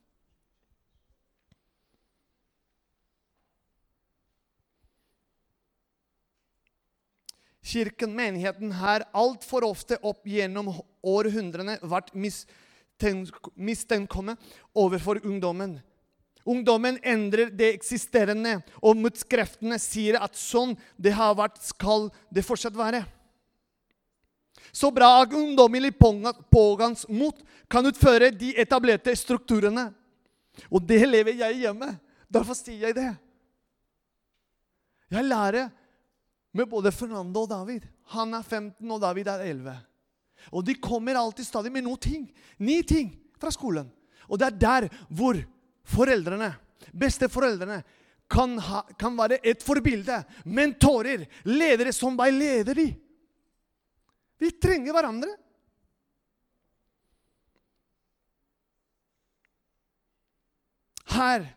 Kirken, 7.71 8.15
menigheten, 8.17 8.73
har 8.73 9.05
altfor 9.15 9.62
ofte 9.69 9.99
opp 10.03 10.25
gjennom 10.27 10.73
århundrene 11.07 11.77
vært 11.87 12.11
mistenkommet 13.55 14.41
overfor 14.75 15.21
ungdommen. 15.23 15.77
Ungdommen 16.49 16.99
endrer 17.04 17.50
det 17.52 17.75
eksisterende, 17.75 18.61
og 18.80 18.99
motskreftene 18.99 19.76
sier 19.80 20.18
at 20.20 20.38
sånn 20.38 20.73
det 20.97 21.12
har 21.16 21.37
vært, 21.38 21.61
skal 21.62 22.09
det 22.32 22.44
fortsatt 22.47 22.76
være. 22.76 23.04
Så 24.73 24.90
bra 24.94 25.09
at 25.23 25.35
ungdommelig 25.35 25.92
pågangs 26.50 27.06
mot 27.09 27.37
kan 27.70 27.87
utføre 27.87 28.30
de 28.30 28.52
etablerte 28.61 29.14
strukturene. 29.18 29.88
Og 30.70 30.82
det 30.87 31.02
lever 31.09 31.38
jeg 31.40 31.64
hjemme. 31.64 31.90
Derfor 32.30 32.54
sier 32.59 32.88
jeg 32.88 32.97
det. 32.97 33.11
Jeg 35.11 35.26
lærer 35.26 35.70
med 36.54 36.68
både 36.70 36.92
Fernando 36.94 37.44
og 37.44 37.50
David. 37.50 37.87
Han 38.14 38.35
er 38.35 38.42
15, 38.42 38.90
og 38.90 39.00
David 39.02 39.30
er 39.30 39.47
11. 39.50 39.75
Og 40.54 40.64
de 40.66 40.76
kommer 40.78 41.18
alltid 41.18 41.47
stadig 41.47 41.73
med 41.73 41.85
noe 41.87 41.99
ting. 42.00 42.28
Ni 42.59 42.80
ting 42.87 43.11
fra 43.40 43.50
skolen. 43.54 43.90
Og 44.30 44.38
det 44.38 44.47
er 44.47 44.61
der 44.62 44.88
hvor 45.09 45.38
foreldrene, 45.85 46.53
besteforeldrene, 46.93 47.83
kan, 48.31 48.59
ha, 48.63 48.83
kan 48.99 49.17
være 49.19 49.41
et 49.43 49.63
forbilde. 49.63 50.21
Mentorer, 50.47 51.27
ledere 51.51 51.93
som 51.93 52.19
veileder 52.19 52.79
de. 52.79 52.89
Vi 54.41 54.51
trenger 54.63 54.95
hverandre. 54.95 55.33
Her 61.11 61.49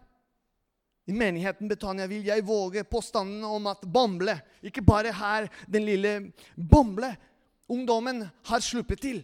i 1.05 1.13
menigheten 1.13 1.69
Betania 1.69 2.07
vil 2.07 2.25
jeg 2.25 2.45
våge 2.47 2.83
påstanden 2.87 3.43
om 3.45 3.67
at 3.69 3.83
Bamble, 3.85 4.37
ikke 4.63 4.81
bare 4.81 5.11
her 5.13 5.49
den 5.69 5.85
lille 5.85 6.13
Bamble, 6.55 7.11
ungdommen 7.69 8.23
har 8.47 8.63
sluppet 8.63 9.01
til, 9.03 9.19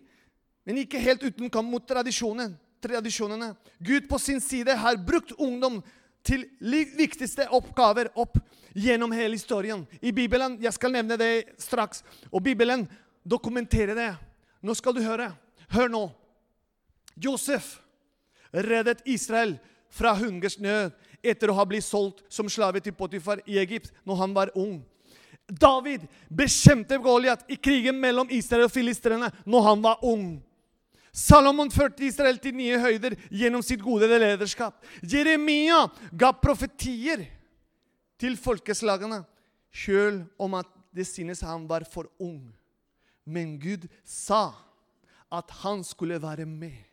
men 0.68 0.84
ikke 0.84 1.01
helt 1.01 1.24
uten 1.24 1.50
kamp 1.51 1.72
mot 1.72 1.86
tradisjonen, 1.88 2.53
tradisjonene. 2.81 3.53
Gud 3.79 4.09
på 4.09 4.19
sin 4.19 4.41
side 4.41 4.75
har 4.75 4.98
brukt 4.98 5.31
ungdom 5.38 5.81
til 6.25 6.45
viktigste 6.62 7.48
oppgaver 7.55 8.12
opp 8.19 8.38
gjennom 8.75 9.12
hele 9.15 9.38
historien. 9.38 9.86
I 10.01 10.12
Bibelen, 10.12 10.57
Jeg 10.62 10.74
skal 10.74 10.91
nevne 10.91 11.17
det 11.17 11.55
straks. 11.57 12.03
Og 12.31 12.43
Bibelen 12.43 12.88
dokumenterer 13.24 13.95
det. 13.95 14.15
Nå 14.62 14.74
skal 14.74 14.93
du 14.93 15.01
høre. 15.01 15.31
Hør 15.69 15.88
nå. 15.88 16.09
Josef 17.15 17.79
reddet 18.53 19.01
Israel 19.05 19.57
fra 19.89 20.13
hungersnød 20.15 20.91
etter 21.24 21.50
å 21.50 21.57
ha 21.57 21.65
blitt 21.67 21.86
solgt 21.86 22.24
som 22.31 22.50
slave 22.50 22.79
til 22.79 22.95
Potifar 22.95 23.41
i 23.45 23.59
Egypt 23.59 23.91
når 24.07 24.15
han 24.21 24.36
var 24.36 24.51
ung. 24.55 24.79
David 25.50 26.05
bekjempet 26.29 27.01
Goliat 27.01 27.43
i 27.50 27.57
krigen 27.57 27.98
mellom 28.00 28.29
Israel 28.31 28.67
og 28.67 28.74
filistrene 28.74 29.31
når 29.45 29.65
han 29.65 29.81
var 29.83 30.05
ung. 30.05 30.38
Salomon 31.11 31.71
førte 31.73 32.05
Israel 32.05 32.37
til 32.41 32.55
nye 32.57 32.77
høyder 32.79 33.15
gjennom 33.33 33.63
sitt 33.65 33.81
gode 33.81 34.07
lederskap. 34.11 34.77
Jeremia 35.01 35.87
ga 36.13 36.31
profetier 36.37 37.25
til 38.19 38.37
folkeslagene, 38.37 39.23
sjøl 39.71 40.23
om 40.41 40.57
at 40.59 40.69
det 40.95 41.07
synes 41.07 41.41
han 41.45 41.65
var 41.69 41.85
for 41.89 42.09
ung. 42.19 42.49
Men 43.25 43.57
Gud 43.61 43.87
sa 44.05 44.51
at 45.31 45.51
han 45.61 45.83
skulle 45.85 46.21
være 46.21 46.45
med. 46.45 46.85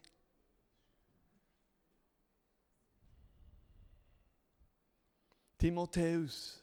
Timoteus 5.56 6.60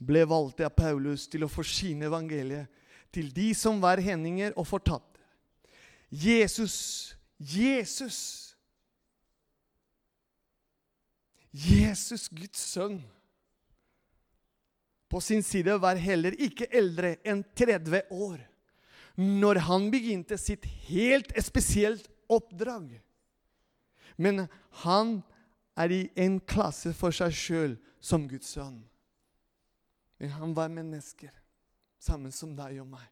ble 0.00 0.24
valgt 0.26 0.62
av 0.64 0.72
Paulus 0.74 1.28
til 1.30 1.44
å 1.44 1.50
forsyne 1.50 2.08
evangeliet 2.08 2.66
til 3.14 3.30
de 3.34 3.50
som 3.56 3.80
var 3.82 4.02
hendinger 4.02 4.54
og 4.56 4.68
fortatt. 4.70 5.06
Jesus, 6.10 7.14
Jesus 7.38 8.50
Jesus, 11.50 12.28
Guds 12.28 12.62
sønn, 12.62 13.00
på 15.10 15.18
sin 15.20 15.42
side 15.42 15.74
var 15.82 15.98
heller 15.98 16.36
ikke 16.38 16.68
eldre 16.70 17.16
enn 17.26 17.42
30 17.58 18.04
år 18.14 18.44
når 19.18 19.58
han 19.66 19.88
begynte 19.90 20.38
sitt 20.38 20.68
helt 20.86 21.32
spesielt 21.42 22.06
oppdrag. 22.30 23.00
Men 24.14 24.46
han 24.84 25.16
er 25.74 25.90
i 25.90 26.00
en 26.14 26.38
klasse 26.38 26.94
for 26.94 27.14
seg 27.14 27.34
sjøl 27.34 27.74
som 27.98 28.28
Guds 28.30 28.54
sønn. 28.54 28.78
Men 30.22 30.36
han 30.36 30.54
var 30.54 30.70
mennesker, 30.70 31.32
sammen 32.00 32.32
som 32.32 32.56
deg 32.56 32.80
og 32.82 32.88
meg. 32.90 33.06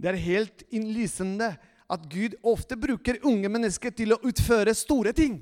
Det 0.00 0.10
er 0.10 0.20
helt 0.24 0.64
innlysende 0.74 1.52
at 1.94 2.06
Gud 2.10 2.34
ofte 2.42 2.76
bruker 2.80 3.20
unge 3.28 3.48
mennesker 3.52 3.92
til 3.94 4.16
å 4.16 4.20
utføre 4.26 4.74
store 4.76 5.12
ting. 5.16 5.38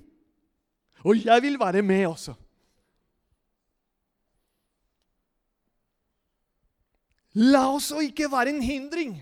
Og 1.06 1.22
jeg 1.24 1.42
vil 1.42 1.58
være 1.58 1.82
med 1.86 2.04
også. 2.10 2.34
La 7.40 7.64
oss 7.72 7.88
ikke 7.96 8.28
være 8.30 8.52
en 8.52 8.62
hindring 8.62 9.14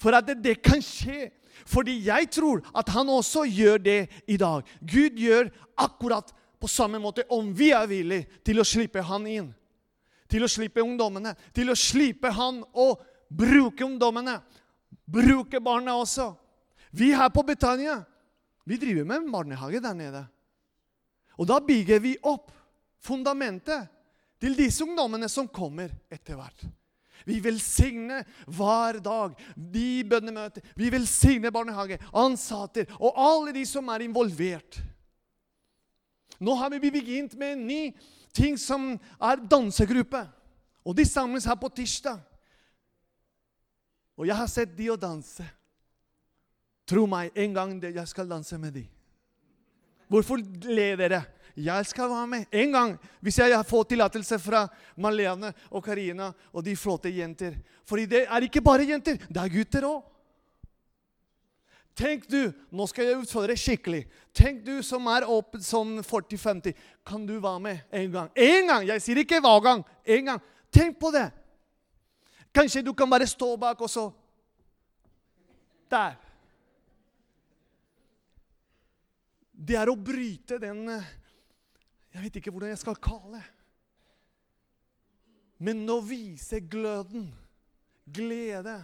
for 0.00 0.14
at 0.16 0.28
det 0.42 0.58
kan 0.64 0.82
skje. 0.84 1.30
Fordi 1.68 1.96
jeg 2.06 2.28
tror 2.32 2.62
at 2.76 2.88
han 2.94 3.08
også 3.12 3.44
gjør 3.48 3.80
det 3.84 4.00
i 4.28 4.36
dag. 4.40 4.64
Gud 4.80 5.18
gjør 5.20 5.50
akkurat 5.76 6.32
på 6.60 6.68
samme 6.68 7.00
måte 7.00 7.24
om 7.32 7.50
vi 7.56 7.70
er 7.76 7.88
villige 7.88 8.40
til 8.44 8.60
å 8.60 8.66
slippe 8.68 9.02
han 9.04 9.26
inn. 9.28 9.50
Til 10.30 10.46
å 10.46 10.50
slippe 10.50 10.84
ungdommene. 10.84 11.34
Til 11.56 11.72
å 11.72 11.78
slippe 11.78 12.30
han 12.34 12.62
og 12.72 13.02
bruke 13.28 13.84
ungdommene. 13.86 14.38
Bruke 15.10 15.60
barna 15.62 15.96
også. 15.98 16.30
Vi 16.94 17.12
her 17.14 17.30
på 17.34 17.42
Betania 17.46 18.00
vi 18.70 18.76
driver 18.76 19.04
med 19.04 19.32
barnehage 19.32 19.80
der 19.82 19.94
nede. 19.94 20.26
Og 21.38 21.48
da 21.48 21.58
bygger 21.58 21.98
vi 21.98 22.16
opp 22.22 22.52
fundamentet 23.02 23.88
til 24.40 24.54
disse 24.54 24.84
ungdommene 24.84 25.28
som 25.28 25.48
kommer 25.48 25.90
etter 26.12 26.38
hvert. 26.38 26.66
Vi 27.26 27.40
velsigner 27.44 28.24
hver 28.46 29.00
dag 29.04 29.34
de 29.56 30.04
bønnemøter. 30.08 30.62
Vi 30.76 30.92
velsigner 30.92 31.52
barnehage, 31.52 31.98
ansatte 32.14 32.86
og 33.00 33.18
alle 33.18 33.56
de 33.56 33.64
som 33.68 33.88
er 33.92 34.06
involvert. 34.06 34.80
Nå 36.40 36.54
har 36.56 36.70
vi 36.72 36.92
begynt 36.94 37.34
med 37.36 37.56
en 37.56 37.66
ny 37.66 37.82
ting 38.34 38.58
som 38.58 38.92
er 39.20 39.42
dansegruppe. 39.50 40.22
Og 40.86 40.96
de 40.96 41.04
samles 41.06 41.46
her 41.48 41.58
på 41.60 41.70
tirsdag. 41.74 42.20
Og 44.20 44.28
jeg 44.28 44.36
har 44.36 44.48
sett 44.52 44.72
de 44.76 44.90
å 44.92 44.98
danse. 45.00 45.44
Tro 46.88 47.06
meg, 47.08 47.30
en 47.38 47.54
gang 47.54 47.76
jeg 47.82 48.08
skal 48.10 48.28
danse 48.28 48.56
med 48.58 48.74
de. 48.74 48.86
Hvorfor 50.10 50.40
ler 50.66 50.98
dere? 50.98 51.20
Jeg 51.60 51.86
skal 51.86 52.08
være 52.10 52.26
med 52.30 52.54
en 52.56 52.72
gang 52.72 52.92
hvis 53.20 53.40
jeg 53.40 53.66
får 53.66 53.88
tillatelse 53.90 54.38
fra 54.40 54.62
Malene 55.02 55.50
og 55.70 55.82
Karina 55.84 56.30
og 56.52 56.64
de 56.64 56.76
flotte 56.78 57.10
jenter. 57.12 57.56
Fordi 57.86 58.06
det 58.10 58.22
er 58.26 58.46
ikke 58.46 58.62
bare 58.64 58.86
jenter, 58.86 59.18
det 59.28 59.42
er 59.42 59.52
gutter 59.52 59.86
òg. 59.88 60.00
Tenk 61.98 62.26
du, 62.30 62.52
Nå 62.70 62.86
skal 62.88 63.08
jeg 63.08 63.20
utfordre 63.20 63.56
skikkelig. 63.58 64.04
Tenk 64.36 64.62
du 64.64 64.78
som 64.86 65.08
er 65.12 65.26
åpen 65.28 65.62
sånn 65.64 65.98
40-50. 66.06 66.76
Kan 67.06 67.26
du 67.28 67.36
være 67.42 67.60
med 67.60 67.84
en 67.90 68.14
gang? 68.14 68.32
En 68.34 68.70
gang! 68.70 68.86
Jeg 68.88 69.04
sier 69.04 69.20
ikke 69.22 69.40
hver 69.42 69.60
gang. 69.64 69.84
En 70.06 70.32
gang. 70.32 70.42
Tenk 70.72 70.98
på 71.00 71.10
det. 71.14 71.26
Kanskje 72.54 72.82
du 72.86 72.92
kan 72.94 73.10
bare 73.10 73.28
stå 73.30 73.52
bak, 73.60 73.80
og 73.80 73.90
så 73.90 74.10
Der. 75.90 76.14
Det 79.52 79.76
er 79.76 79.90
å 79.90 79.96
bryte 79.98 80.56
den 80.62 80.86
eh, 80.88 81.08
Jeg 82.14 82.22
vet 82.22 82.36
ikke 82.38 82.52
hvordan 82.54 82.70
jeg 82.72 82.80
skal 82.80 82.96
kalle 83.02 83.40
det. 83.40 83.48
Men 85.60 85.82
å 85.92 85.98
vise 86.00 86.62
gløden, 86.64 87.26
glede, 88.08 88.78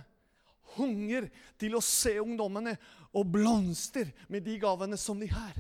hunger 0.75 1.29
til 1.61 1.77
å 1.79 1.85
se 1.85 2.17
ungdommene 2.21 2.75
og 3.17 3.31
blomster 3.33 4.11
med 4.29 4.45
de 4.47 4.59
gavene 4.61 4.99
som 5.01 5.21
de 5.21 5.29
har. 5.31 5.57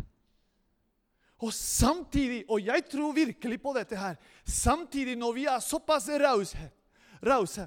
Og 1.45 1.53
samtidig, 1.53 2.45
og 2.49 2.63
jeg 2.65 2.87
tror 2.89 3.13
virkelig 3.17 3.59
på 3.61 3.75
dette 3.77 3.99
her, 4.01 4.17
samtidig 4.45 5.19
når 5.21 5.35
vi 5.37 5.45
er 5.53 5.65
såpass 5.65 6.09
rause, 6.23 6.71
rause 7.25 7.67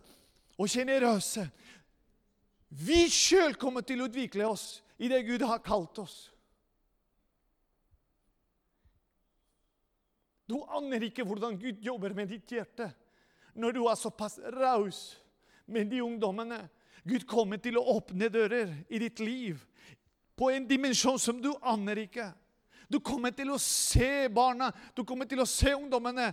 og 0.60 0.70
sjenerøse 0.70 1.46
Vi 2.70 3.08
sjøl 3.10 3.56
kommer 3.58 3.82
til 3.82 4.02
å 4.02 4.06
utvikle 4.06 4.46
oss 4.46 4.84
i 5.02 5.08
det 5.10 5.24
Gud 5.26 5.42
har 5.42 5.62
kalt 5.66 5.98
oss. 6.04 6.18
Du 10.50 10.60
aner 10.66 11.08
ikke 11.08 11.26
hvordan 11.26 11.58
Gud 11.58 11.82
jobber 11.82 12.14
med 12.18 12.30
ditt 12.30 12.54
hjerte 12.54 12.92
når 13.58 13.74
du 13.76 13.82
er 13.90 13.98
såpass 13.98 14.38
raus 14.54 15.00
med 15.70 15.90
de 15.92 16.02
ungdommene. 16.02 16.62
Gud 17.08 17.26
kommer 17.28 17.62
til 17.62 17.78
å 17.80 17.86
åpne 17.96 18.30
dører 18.32 18.74
i 18.90 19.00
ditt 19.02 19.20
liv 19.24 19.62
på 20.40 20.52
en 20.54 20.68
dimensjon 20.68 21.20
som 21.20 21.42
du 21.42 21.52
aner 21.62 22.06
ikke. 22.06 22.30
Du 22.90 23.00
kommer 23.04 23.34
til 23.36 23.52
å 23.54 23.60
se 23.62 24.28
barna, 24.34 24.72
du 24.96 25.04
kommer 25.06 25.28
til 25.30 25.44
å 25.44 25.48
se 25.48 25.76
ungdommene 25.76 26.32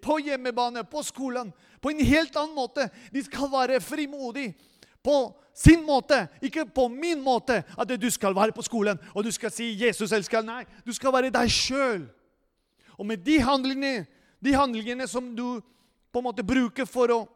på 0.00 0.18
hjemmebane, 0.22 0.84
på 0.86 1.02
skolen, 1.02 1.50
på 1.80 1.90
en 1.90 2.04
helt 2.06 2.36
annen 2.38 2.54
måte. 2.54 2.86
De 3.10 3.22
skal 3.24 3.50
være 3.50 3.80
frimodige 3.82 4.54
på 5.02 5.32
sin 5.54 5.82
måte, 5.84 6.28
ikke 6.42 6.68
på 6.70 6.86
min 6.88 7.20
måte. 7.24 7.62
At 7.76 7.90
du 7.90 8.10
skal 8.10 8.36
være 8.36 8.54
på 8.54 8.62
skolen 8.62 9.00
og 9.14 9.24
du 9.24 9.30
skal 9.30 9.50
si 9.50 9.72
'Jesus 9.74 10.12
elsker'. 10.12 10.44
Nei, 10.44 10.64
du 10.86 10.92
skal 10.92 11.12
være 11.12 11.30
deg 11.30 11.50
sjøl. 11.50 12.06
Og 12.98 13.06
med 13.06 13.24
de 13.24 13.40
handlingene, 13.40 14.06
de 14.44 14.52
handlingene 14.54 15.08
som 15.08 15.36
du 15.36 15.60
på 16.12 16.18
en 16.18 16.24
måte 16.24 16.44
bruker 16.44 16.84
for 16.84 17.10
å 17.10 17.28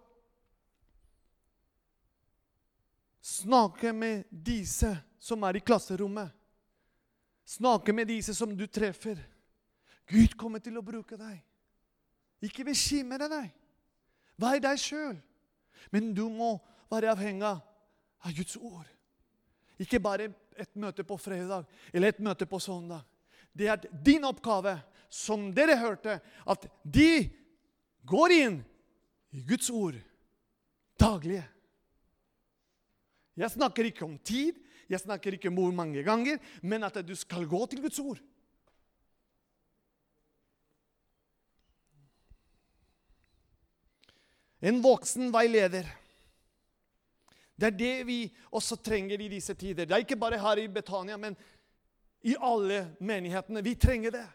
snakke 3.26 3.92
med 3.92 4.26
disse 4.30 4.92
som 5.18 5.42
er 5.48 5.58
i 5.58 5.64
klasserommet, 5.64 6.30
snakke 7.46 7.94
med 7.94 8.08
disse 8.10 8.34
som 8.34 8.52
du 8.56 8.66
treffer 8.66 9.18
Gud 10.06 10.36
kommer 10.38 10.62
til 10.62 10.76
å 10.78 10.84
bruke 10.86 11.18
deg. 11.18 11.40
Ikke 12.46 12.66
bekymre 12.68 13.26
deg. 13.30 13.48
Vær 14.38 14.60
deg 14.62 14.78
sjøl. 14.78 15.16
Men 15.90 16.12
du 16.14 16.28
må 16.30 16.52
være 16.92 17.10
avhengig 17.10 17.48
av 17.48 18.36
Guds 18.36 18.54
ord. 18.60 18.86
Ikke 19.82 20.00
bare 20.02 20.30
et 20.56 20.70
møte 20.78 21.04
på 21.04 21.18
fredag 21.20 21.66
eller 21.92 22.14
et 22.14 22.22
møte 22.22 22.46
på 22.48 22.60
søndag. 22.62 23.02
Det 23.50 23.66
er 23.72 23.82
din 24.04 24.24
oppgave 24.28 24.76
som 25.10 25.48
dere 25.54 25.76
hørte, 25.80 26.20
at 26.46 26.66
de 26.84 27.26
går 28.06 28.34
inn 28.36 28.60
i 29.34 29.42
Guds 29.48 29.70
ord 29.74 29.98
daglig. 31.00 31.42
Jeg 33.36 33.52
snakker 33.52 33.84
ikke 33.84 34.06
om 34.06 34.16
tid, 34.18 34.56
jeg 34.88 35.02
snakker 35.02 35.34
ikke 35.36 35.50
om 35.50 35.58
hvor 35.58 35.74
mange 35.74 36.02
ganger, 36.06 36.38
men 36.62 36.86
at 36.86 36.96
du 37.04 37.14
skal 37.18 37.46
gå 37.48 37.66
til 37.66 37.82
Guds 37.84 37.98
ord. 38.00 38.22
En 44.62 44.80
voksen 44.82 45.28
veileder. 45.34 45.84
Det 47.56 47.68
er 47.68 47.76
det 47.76 48.06
vi 48.08 48.18
også 48.52 48.76
trenger 48.80 49.20
i 49.20 49.28
disse 49.32 49.54
tider. 49.54 49.84
Det 49.84 49.94
er 49.94 50.04
ikke 50.04 50.18
bare 50.20 50.40
her 50.40 50.60
i 50.60 50.68
Betania, 50.68 51.16
men 51.16 51.36
i 52.24 52.34
alle 52.40 52.96
menighetene. 53.00 53.62
Vi 53.64 53.74
trenger 53.74 54.10
det. 54.10 54.26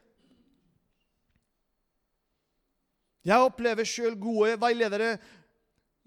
Jeg 3.26 3.38
opplever 3.38 3.86
sjøl 3.86 4.16
gode 4.18 4.56
veiledere 4.62 5.16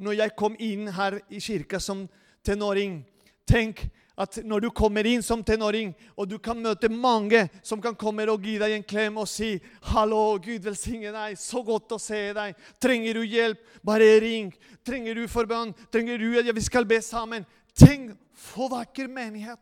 når 0.03 0.17
jeg 0.19 0.35
kom 0.39 0.57
inn 0.59 0.89
her 0.97 1.21
i 1.31 1.39
kirka 1.39 1.79
som 1.79 2.09
tenåring. 2.45 3.03
Tenk 3.49 3.87
at 4.15 4.39
når 4.47 4.61
du 4.63 4.69
kommer 4.71 5.07
inn 5.07 5.23
som 5.27 5.43
tenåring, 5.43 5.91
og 6.15 6.29
du 6.31 6.37
kan 6.39 6.61
møte 6.63 6.89
mange 6.89 7.49
som 7.67 7.81
kan 7.83 7.97
komme 7.99 8.27
og 8.31 8.47
gi 8.47 8.55
deg 8.63 8.77
en 8.77 8.87
klem 8.87 9.19
og 9.19 9.27
si 9.29 9.59
'Hallo, 9.83 10.39
Gud 10.39 10.63
velsigne 10.63 11.11
deg. 11.13 11.39
Så 11.39 11.65
godt 11.65 11.91
å 11.93 11.99
se 11.99 12.33
deg. 12.33 12.55
Trenger 12.79 13.15
du 13.15 13.23
hjelp? 13.23 13.59
Bare 13.83 14.21
ring. 14.21 14.55
Trenger 14.85 15.15
du 15.15 15.27
forbønn? 15.27 15.75
Trenger 15.91 16.19
du 16.19 16.39
at 16.39 16.55
vi 16.55 16.61
skal 16.61 16.85
be 16.85 17.01
sammen?' 17.03 17.47
Tenk, 17.75 18.17
for 18.33 18.69
vakker 18.69 19.09
menighet. 19.09 19.59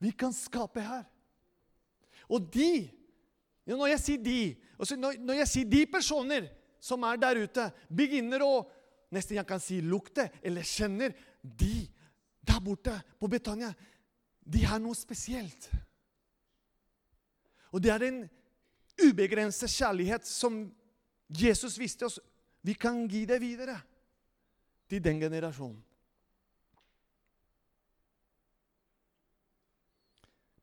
vi 0.00 0.12
kan 0.12 0.32
skape 0.32 0.80
her. 0.80 1.04
Og 2.28 2.52
de 2.52 2.90
Når 3.68 3.86
jeg 3.86 4.00
sier 4.00 4.20
de, 4.24 4.56
altså 4.78 4.96
når, 4.96 5.34
jeg 5.42 5.48
sier 5.48 5.64
de 5.68 5.86
personer 5.86 6.46
som 6.80 7.02
er 7.04 7.18
der 7.20 7.36
ute, 7.44 7.66
begynner 7.92 8.40
å 8.40 8.64
nesten 9.14 9.38
jeg 9.38 9.48
kan 9.48 9.62
si 9.62 9.80
lukte 9.80 10.28
eller 10.42 10.66
kjenner 10.66 11.14
De 11.42 11.86
der 12.48 12.60
borte 12.64 12.94
på 13.20 13.28
Betania, 13.28 13.70
de 14.40 14.64
har 14.64 14.80
noe 14.80 14.96
spesielt. 14.96 15.68
Og 17.72 17.82
det 17.84 17.92
er 17.92 18.04
en 18.06 18.22
ubegrenset 19.04 19.70
kjærlighet 19.70 20.26
som 20.26 20.62
Jesus 21.28 21.76
viste 21.78 22.08
oss. 22.08 22.18
Vi 22.64 22.74
kan 22.74 23.04
gi 23.08 23.26
det 23.28 23.38
videre 23.42 23.76
til 24.88 25.04
den 25.04 25.20
generasjonen. 25.20 25.82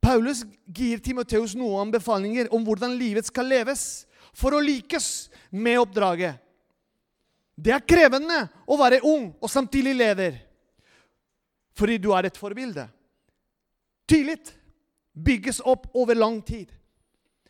Paulus 0.05 0.43
gir 0.69 0.99
Timoteus 1.01 1.55
noen 1.57 1.87
anbefalinger 1.87 2.51
om 2.53 2.65
hvordan 2.65 2.93
livet 2.97 3.25
skal 3.25 3.47
leves 3.49 4.05
for 4.37 4.53
å 4.53 4.61
likes 4.61 5.31
med 5.49 5.79
oppdraget. 5.81 6.44
Det 7.55 7.71
er 7.71 7.87
krevende 7.87 8.41
å 8.67 8.77
være 8.79 9.03
ung 9.07 9.29
og 9.39 9.49
samtidig 9.51 9.95
leder, 9.95 10.37
fordi 11.75 11.97
du 12.03 12.11
er 12.15 12.27
et 12.27 12.37
forbilde. 12.39 12.87
Tillit 14.07 14.51
bygges 15.15 15.61
opp 15.63 15.87
over 15.95 16.17
lang 16.17 16.41
tid, 16.45 16.69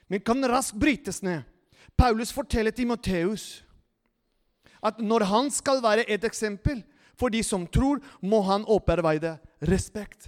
men 0.07 0.21
kan 0.21 0.45
raskt 0.49 0.77
brytes 0.79 1.23
ned. 1.25 1.43
Paulus 1.97 2.31
forteller 2.35 2.75
til 2.75 2.89
Matteus 2.89 3.63
at 4.85 4.99
når 5.01 5.25
han 5.31 5.49
skal 5.49 5.81
være 5.81 6.05
et 6.11 6.23
eksempel 6.27 6.83
for 7.17 7.31
de 7.33 7.41
som 7.43 7.65
tror, 7.65 8.01
må 8.21 8.41
han 8.45 8.67
opparbeide 8.67 9.37
respekt. 9.65 10.27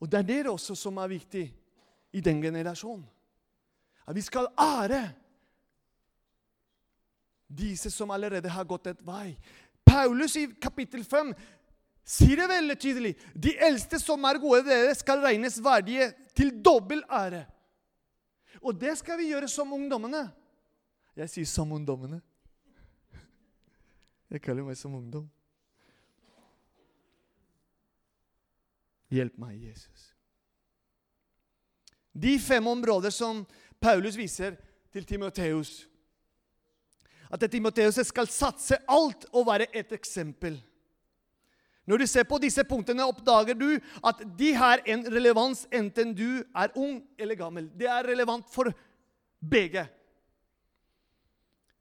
Og 0.00 0.08
det 0.10 0.22
er 0.22 0.28
det 0.28 0.50
også 0.50 0.74
som 0.74 0.96
er 0.98 1.12
viktig 1.12 1.44
i 2.16 2.22
den 2.24 2.40
generasjonen. 2.42 3.04
At 4.08 4.16
vi 4.16 4.24
skal 4.24 4.48
ære 4.58 5.02
disse 7.50 7.90
som 7.90 8.10
allerede 8.14 8.48
har 8.48 8.64
gått 8.64 8.86
et 8.86 9.00
vei. 9.06 9.34
Paulus 9.84 10.36
i 10.38 10.46
kapittel 10.62 11.02
5 11.04 11.32
sier 12.06 12.38
det 12.38 12.48
veldig 12.50 12.76
tydelig. 12.78 13.14
De 13.34 13.56
eldste 13.58 13.98
som 14.02 14.24
er 14.28 14.38
gode 14.42 14.62
dere, 14.68 14.94
skal 14.94 15.22
regnes 15.24 15.58
verdige 15.62 16.12
til 16.36 16.52
dobbel 16.62 17.02
ære. 17.10 17.44
Og 18.62 18.76
det 18.78 18.96
skal 19.00 19.18
vi 19.18 19.30
gjøre 19.32 19.48
som 19.48 19.72
ungdommene. 19.72 20.28
Jeg 21.16 21.32
sier 21.32 21.48
som 21.48 21.72
ungdommene. 21.72 22.20
Jeg 24.30 24.42
kaller 24.44 24.62
meg 24.62 24.78
som 24.78 24.94
ungdom. 24.94 25.26
Hjelp 29.10 29.34
meg, 29.42 29.56
Jesus. 29.58 30.12
De 32.14 32.36
fem 32.38 32.66
områder 32.66 33.10
som 33.10 33.42
Paulus 33.82 34.14
viser 34.18 34.54
til 34.92 35.06
Timoteus. 35.06 35.89
At 37.30 37.44
Timoteus 37.50 38.00
skal 38.08 38.28
satse 38.28 38.78
alt 38.90 39.28
og 39.32 39.46
være 39.46 39.68
et 39.76 39.92
eksempel. 39.94 40.58
Når 41.86 42.02
du 42.02 42.06
ser 42.06 42.26
på 42.28 42.38
disse 42.38 42.62
punktene, 42.66 43.06
oppdager 43.06 43.56
du 43.58 43.78
at 44.06 44.20
de 44.38 44.52
har 44.54 44.82
en 44.86 45.02
relevans 45.10 45.64
enten 45.74 46.12
du 46.14 46.42
er 46.42 46.74
ung 46.78 47.00
eller 47.18 47.38
gammel. 47.38 47.70
Det 47.74 47.88
er 47.88 48.06
relevant 48.06 48.46
for 48.52 48.70
begge. 49.40 49.86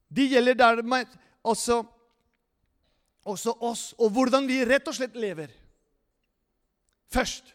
De 0.09 0.25
gjelder 0.31 0.57
dermed 0.57 1.12
også, 1.45 1.83
også 3.25 3.53
oss 3.62 3.83
og 3.99 4.13
hvordan 4.15 4.47
vi 4.49 4.63
rett 4.65 4.88
og 4.89 4.97
slett 4.97 5.17
lever. 5.19 5.51
Først 7.09 7.53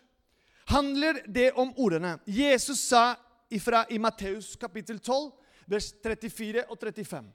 handler 0.71 1.23
det 1.27 1.53
om 1.59 1.73
ordene 1.77 2.19
Jesus 2.27 2.87
sa 2.89 3.15
ifra 3.51 3.85
i 3.91 3.99
Matteus 3.99 4.55
kapittel 4.57 4.99
12, 4.99 5.33
vers 5.67 5.91
34 6.03 6.65
og 6.69 6.79
35. 6.79 7.27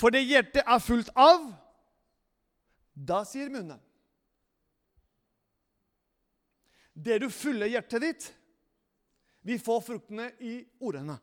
For 0.00 0.12
det 0.14 0.24
hjertet 0.24 0.64
er 0.64 0.80
fullt 0.80 1.10
av, 1.18 1.50
da 2.96 3.20
sier 3.28 3.50
munnen. 3.52 3.80
Det 6.96 7.18
du 7.20 7.28
fyller 7.32 7.68
hjertet 7.70 8.04
ditt, 8.04 8.28
vi 9.44 9.58
får 9.60 9.80
fruktene 9.84 10.30
i 10.44 10.60
ordene. 10.84 11.16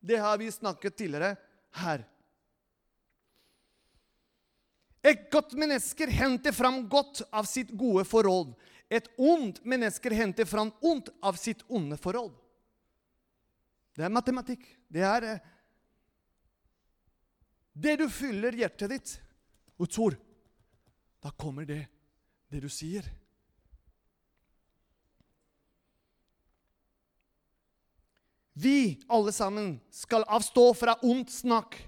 Det 0.00 0.16
har 0.20 0.38
vi 0.40 0.48
snakket 0.52 0.96
tidligere 0.96 1.34
her. 1.80 2.04
Et 5.04 5.26
godt 5.32 5.52
menneske 5.56 6.08
henter 6.12 6.52
fram 6.52 6.82
godt 6.92 7.22
av 7.32 7.48
sitt 7.48 7.72
gode 7.76 8.04
forhold. 8.08 8.52
Et 8.92 9.06
ondt 9.16 9.62
menneske 9.64 10.12
henter 10.12 10.48
fram 10.48 10.72
ondt 10.84 11.08
av 11.24 11.38
sitt 11.40 11.62
onde 11.68 11.96
forhold. 12.00 12.32
Det 13.96 14.04
er 14.06 14.12
matematikk. 14.12 14.64
Det 14.88 15.04
er 15.04 15.26
eh, 15.28 15.40
Det 17.72 17.96
du 18.00 18.06
fyller 18.12 18.56
hjertet 18.56 18.92
ditt 18.92 19.14
og 19.80 19.88
tror, 19.90 20.16
da 21.20 21.32
kommer 21.36 21.68
det, 21.68 21.84
det 22.50 22.62
du 22.64 22.68
sier. 22.72 23.06
Vi 28.60 29.00
alle 29.08 29.32
sammen 29.32 29.78
skal 29.94 30.26
avstå 30.28 30.66
fra 30.76 30.98
ondt 31.06 31.32
snakk 31.32 31.78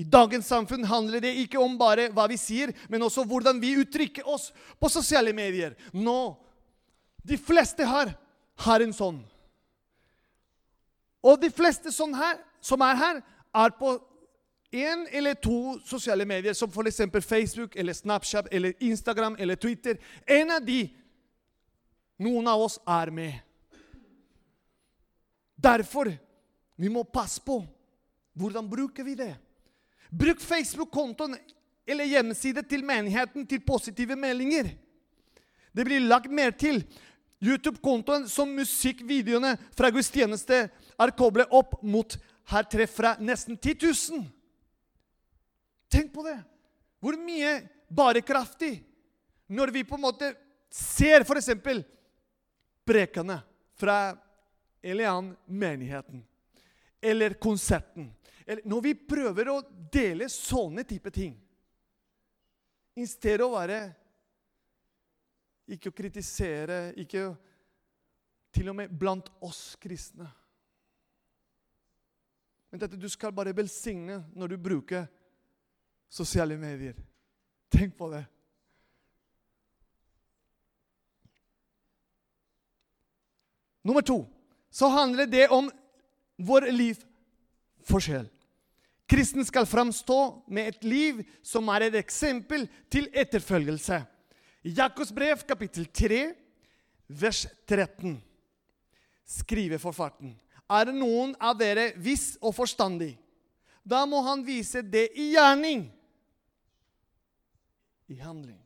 i 0.00 0.04
dagens 0.08 0.46
samfunn 0.48 0.86
handler 0.88 1.20
det 1.20 1.34
ikke 1.42 1.60
om 1.60 1.74
bare 1.76 2.06
hva 2.16 2.24
vi 2.30 2.38
sier, 2.40 2.70
men 2.88 3.02
også 3.04 3.26
hvordan 3.28 3.58
vi 3.60 3.74
uttrykker 3.82 4.24
oss 4.24 4.46
på 4.80 4.88
sosiale 4.88 5.34
medier. 5.36 5.76
Nå, 5.92 6.36
De 7.20 7.36
fleste 7.36 7.84
her 7.84 8.14
har 8.64 8.80
en 8.80 8.94
sånn. 8.96 9.18
Og 11.20 11.36
de 11.42 11.50
fleste 11.52 11.92
sånn 11.92 12.14
her, 12.16 12.38
som 12.64 12.80
er 12.80 12.96
her, 12.96 13.18
er 13.52 13.74
på 13.76 13.92
én 14.70 15.06
eller 15.10 15.34
to 15.34 15.78
sosiale 15.84 16.24
medier, 16.24 16.52
som 16.54 16.70
f.eks. 16.70 17.00
Facebook, 17.26 17.76
eller 17.76 17.92
Snapchat, 17.92 18.48
eller 18.50 18.72
Instagram 18.78 19.36
eller 19.38 19.56
Twitter. 19.56 19.98
En 20.26 20.50
av 20.50 20.64
de 20.64 20.88
noen 22.20 22.48
av 22.48 22.60
oss 22.60 22.78
er 22.86 23.10
med. 23.10 23.32
Derfor 25.56 26.12
vi 26.76 26.88
må 26.88 27.04
passe 27.04 27.40
på 27.44 27.60
hvordan 28.36 28.68
bruker 28.70 29.04
vi 29.04 29.14
det. 29.14 29.34
Bruk 30.10 30.40
Facebook-kontoen 30.40 31.36
eller 31.86 32.08
hjemmeside 32.08 32.62
til 32.68 32.84
menigheten 32.86 33.46
til 33.46 33.60
positive 33.66 34.16
meldinger. 34.16 34.70
Det 35.72 35.84
blir 35.84 36.00
lagt 36.00 36.30
mer 36.30 36.50
til. 36.50 36.82
YouTube-kontoen 37.40 38.26
som 38.28 38.50
musikkvideoene 38.52 39.54
fra 39.76 39.88
gudstjeneste 39.92 40.58
er 41.00 41.12
koblet 41.16 41.48
opp 41.56 41.78
mot 41.82 42.16
her 42.52 42.66
treffer 42.68 43.08
jeg 43.10 43.28
nesten 43.30 43.56
10 43.56 43.76
000. 43.86 44.26
Tenk 45.90 46.12
på 46.14 46.22
det! 46.22 46.38
Hvor 47.00 47.16
mye 47.18 47.56
bærekraftig 47.90 48.78
når 49.50 49.72
vi 49.74 49.82
på 49.84 49.96
en 49.98 50.04
måte 50.04 50.28
ser 50.70 51.24
f.eks. 51.24 51.50
prekene 52.86 53.40
fra 53.80 53.96
eller 54.82 55.34
menigheten 55.46 56.22
eller 57.00 57.34
konserten 57.40 58.12
eller 58.46 58.62
når 58.68 58.82
vi 58.84 58.94
prøver 58.94 59.50
å 59.50 59.60
dele 59.92 60.28
sånne 60.32 60.84
type 60.88 61.10
ting 61.12 61.34
I 62.96 63.06
stedet 63.06 63.44
å 63.44 63.52
være 63.52 63.80
Ikke 65.70 65.92
å 65.92 65.94
kritisere, 65.94 66.92
ikke 66.98 67.26
å 67.28 67.36
Til 68.50 68.70
og 68.72 68.74
med 68.80 68.90
blant 68.90 69.28
oss 69.46 69.76
kristne. 69.78 70.26
Men 72.70 72.80
dette 72.82 72.98
du 72.98 73.06
skal 73.10 73.30
bare 73.30 73.54
velsigne 73.54 74.16
når 74.34 74.50
du 74.50 74.56
bruker 74.58 75.06
sosiale 76.10 76.58
medier. 76.58 76.98
Tenk 77.70 77.96
på 77.98 78.10
det. 78.10 78.24
Nummer 83.82 84.02
to 84.02 84.26
så 84.70 84.90
handler 84.92 85.26
det 85.26 85.48
om 85.48 85.70
vår 86.36 86.68
livsforskjell. 86.72 88.28
Kristen 89.10 89.44
skal 89.44 89.66
framstå 89.66 90.44
med 90.46 90.68
et 90.70 90.84
liv 90.86 91.22
som 91.42 91.66
er 91.74 91.88
et 91.88 91.96
eksempel 91.98 92.68
til 92.92 93.08
etterfølgelse. 93.10 93.98
Jakobs 94.62 95.10
brev, 95.10 95.40
kapittel 95.48 95.88
3, 95.90 96.20
vers 97.08 97.46
13, 97.66 98.20
skriver 99.26 99.82
forfatteren 99.82 100.36
Er 100.70 100.86
det 100.86 100.94
noen 100.94 101.32
av 101.42 101.56
dere 101.58 101.90
viss 101.98 102.36
og 102.38 102.54
forstandig, 102.54 103.16
da 103.82 104.04
må 104.06 104.20
han 104.22 104.44
vise 104.46 104.84
det 104.86 105.08
i 105.18 105.32
gjerning. 105.32 105.88
I 108.10 108.18
handling. 108.20 108.58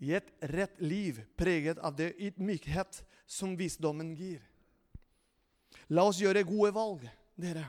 I 0.00 0.12
et 0.18 0.28
rett 0.52 0.80
liv 0.80 1.22
preget 1.36 1.78
av 1.78 1.96
det 1.96 2.14
ydmykhet 2.20 3.00
som 3.26 3.56
visdommen 3.56 4.12
gir. 4.16 4.42
La 5.92 6.04
oss 6.08 6.20
gjøre 6.20 6.44
gode 6.48 6.72
valg 6.76 7.06
dere. 7.36 7.64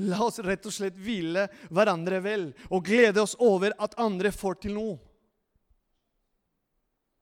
La 0.00 0.22
oss 0.24 0.40
rett 0.40 0.64
og 0.64 0.72
slett 0.72 0.96
hvile 0.96 1.48
hverandre 1.68 2.20
vel 2.24 2.46
og 2.70 2.84
glede 2.86 3.20
oss 3.20 3.36
over 3.40 3.74
at 3.76 3.98
andre 4.00 4.32
får 4.32 4.62
til 4.64 4.76
noe. 4.76 4.98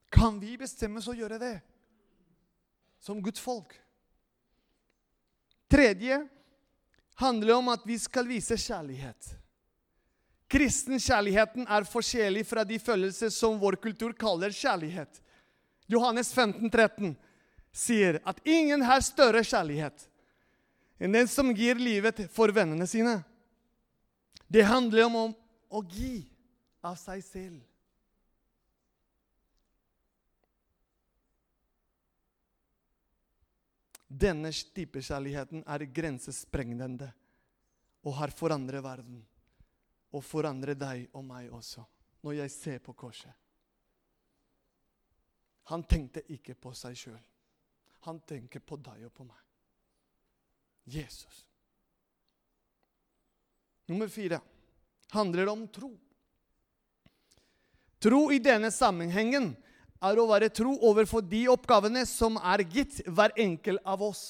kan 0.09 0.39
vi 0.39 0.57
bestemme 0.57 0.99
oss 0.99 1.07
å 1.07 1.15
gjøre 1.15 1.37
det 1.39 1.55
som 2.99 3.21
Guds 3.21 3.39
folk. 3.39 3.75
Tredje 5.69 6.17
handler 7.19 7.57
om 7.57 7.69
at 7.73 7.85
vi 7.87 7.97
skal 7.99 8.27
vise 8.29 8.57
kjærlighet. 8.57 9.33
Kristenkjærligheten 10.49 11.67
er 11.69 11.85
forskjellig 11.85 12.45
fra 12.47 12.63
de 12.65 12.79
følelser 12.81 13.29
som 13.33 13.59
vår 13.61 13.77
kultur 13.83 14.15
kaller 14.17 14.53
kjærlighet. 14.55 15.19
Johannes 15.89 16.31
15, 16.33 16.69
13 16.69 17.13
sier 17.75 18.17
at 18.25 18.39
ingen 18.47 18.81
har 18.85 19.03
større 19.05 19.43
kjærlighet 19.45 20.07
enn 20.99 21.13
den 21.15 21.29
som 21.31 21.53
gir 21.55 21.79
livet 21.79 22.25
for 22.33 22.51
vennene 22.51 22.87
sine. 22.89 23.19
Det 24.49 24.65
handler 24.67 25.05
om 25.07 25.31
å 25.69 25.83
gi 25.85 26.25
av 26.83 26.97
seg 26.99 27.21
selv. 27.23 27.68
Denne 34.09 34.49
type 34.51 35.03
kjærligheten 35.05 35.61
er 35.69 35.85
grensesprengende 35.93 37.11
og 38.05 38.15
har 38.17 38.33
forandret 38.33 38.83
verden. 38.83 39.19
Og 40.09 40.23
forandret 40.25 40.79
deg 40.81 41.05
og 41.13 41.21
meg 41.27 41.51
også, 41.53 41.83
når 42.25 42.39
jeg 42.39 42.51
ser 42.51 42.79
på 42.81 42.95
korset. 42.97 43.33
Han 45.69 45.83
tenkte 45.85 46.23
ikke 46.33 46.55
på 46.57 46.73
seg 46.73 46.97
sjøl. 46.97 47.21
Han 48.09 48.23
tenker 48.25 48.63
på 48.65 48.79
deg 48.81 49.05
og 49.05 49.13
på 49.13 49.27
meg. 49.27 49.37
Jesus. 50.89 51.43
Nummer 53.89 54.09
fire 54.09 54.39
handler 55.13 55.51
om 55.51 55.67
tro. 55.69 55.91
Tro 58.01 58.21
i 58.31 58.39
denne 58.41 58.71
sammenhengen 58.71 59.51
er 59.99 60.19
å 60.19 60.27
være 60.29 60.51
tro 60.55 60.75
overfor 60.87 61.23
de 61.25 61.43
oppgavene 61.51 62.05
som 62.07 62.37
er 62.39 62.63
gitt 62.71 63.01
hver 63.07 63.33
enkelt 63.39 63.83
av 63.83 64.03
oss. 64.05 64.23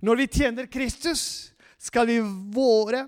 Når 0.00 0.22
vi 0.22 0.26
tjener 0.28 0.68
Kristus, 0.70 1.52
skal 1.78 2.08
vi, 2.08 2.18
våre, 2.52 3.06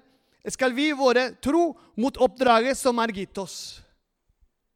skal 0.49 0.75
vi 0.77 0.91
våre 0.97 1.31
tro 1.41 1.73
mot 1.97 2.17
oppdraget 2.21 2.79
som 2.79 3.01
er 3.03 3.13
gitt 3.17 3.39
oss, 3.41 3.59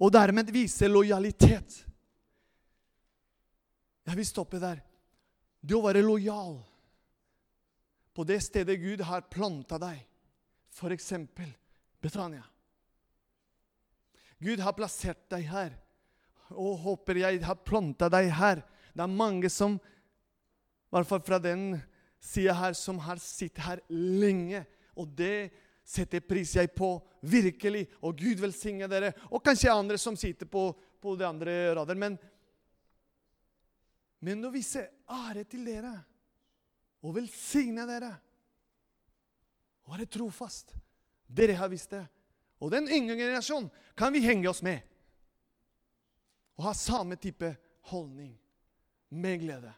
og 0.01 0.13
dermed 0.15 0.51
vise 0.53 0.89
lojalitet. 0.89 1.83
Jeg 4.03 4.19
vil 4.19 4.27
stoppe 4.27 4.59
der. 4.61 4.81
Det 5.63 5.77
å 5.77 5.85
være 5.85 6.03
lojal 6.03 6.57
på 8.13 8.25
det 8.29 8.41
stedet 8.45 8.81
Gud 8.83 9.05
har 9.07 9.29
planta 9.31 9.79
deg, 9.81 10.01
f.eks. 10.75 11.13
Betania. 12.03 12.43
Gud 14.43 14.61
har 14.61 14.75
plassert 14.75 15.23
deg 15.31 15.47
her. 15.47 15.77
Og 16.57 16.79
håper 16.85 17.23
jeg 17.23 17.43
har 17.45 17.65
planta 17.65 18.09
deg 18.13 18.31
her. 18.37 18.63
Det 18.93 19.05
er 19.05 19.19
mange 19.19 19.51
som, 19.53 19.79
i 19.79 20.93
hvert 20.93 21.09
fall 21.09 21.23
fra 21.25 21.41
den 21.43 21.75
sida 22.23 22.55
her, 22.59 22.77
som 22.79 23.01
har 23.03 23.21
sittet 23.23 23.65
her 23.65 23.83
lenge. 23.91 24.65
Og 24.99 25.09
det 25.17 25.53
setter 25.85 26.23
pris 26.25 26.55
jeg 26.57 26.71
på, 26.77 26.95
virkelig. 27.27 27.87
Og 28.03 28.17
Gud 28.19 28.43
velsigne 28.43 28.89
dere. 28.91 29.13
Og 29.31 29.43
kanskje 29.45 29.73
andre 29.73 29.99
som 29.99 30.17
sitter 30.19 30.47
på, 30.51 30.69
på 31.03 31.17
de 31.19 31.27
andre 31.27 31.57
rader. 31.77 31.99
Men, 31.99 32.19
men 34.23 34.47
å 34.47 34.53
vise 34.55 34.85
ære 35.11 35.47
til 35.51 35.67
dere 35.67 35.97
og 37.03 37.17
velsigne 37.17 37.87
dere. 37.89 38.13
Og 39.87 39.97
være 39.97 40.11
trofast. 40.11 40.77
Dere 41.27 41.57
har 41.59 41.71
visst 41.73 41.91
det. 41.95 42.05
Og 42.63 42.71
den 42.71 42.87
yngre 42.87 43.17
generasjonen 43.19 43.71
kan 43.99 44.15
vi 44.15 44.23
henge 44.23 44.47
oss 44.51 44.63
med. 44.63 44.85
Og 46.59 46.67
ha 46.69 46.73
samme 46.77 47.17
type 47.17 47.55
holdning. 47.93 48.35
Med 49.11 49.41
glede. 49.43 49.73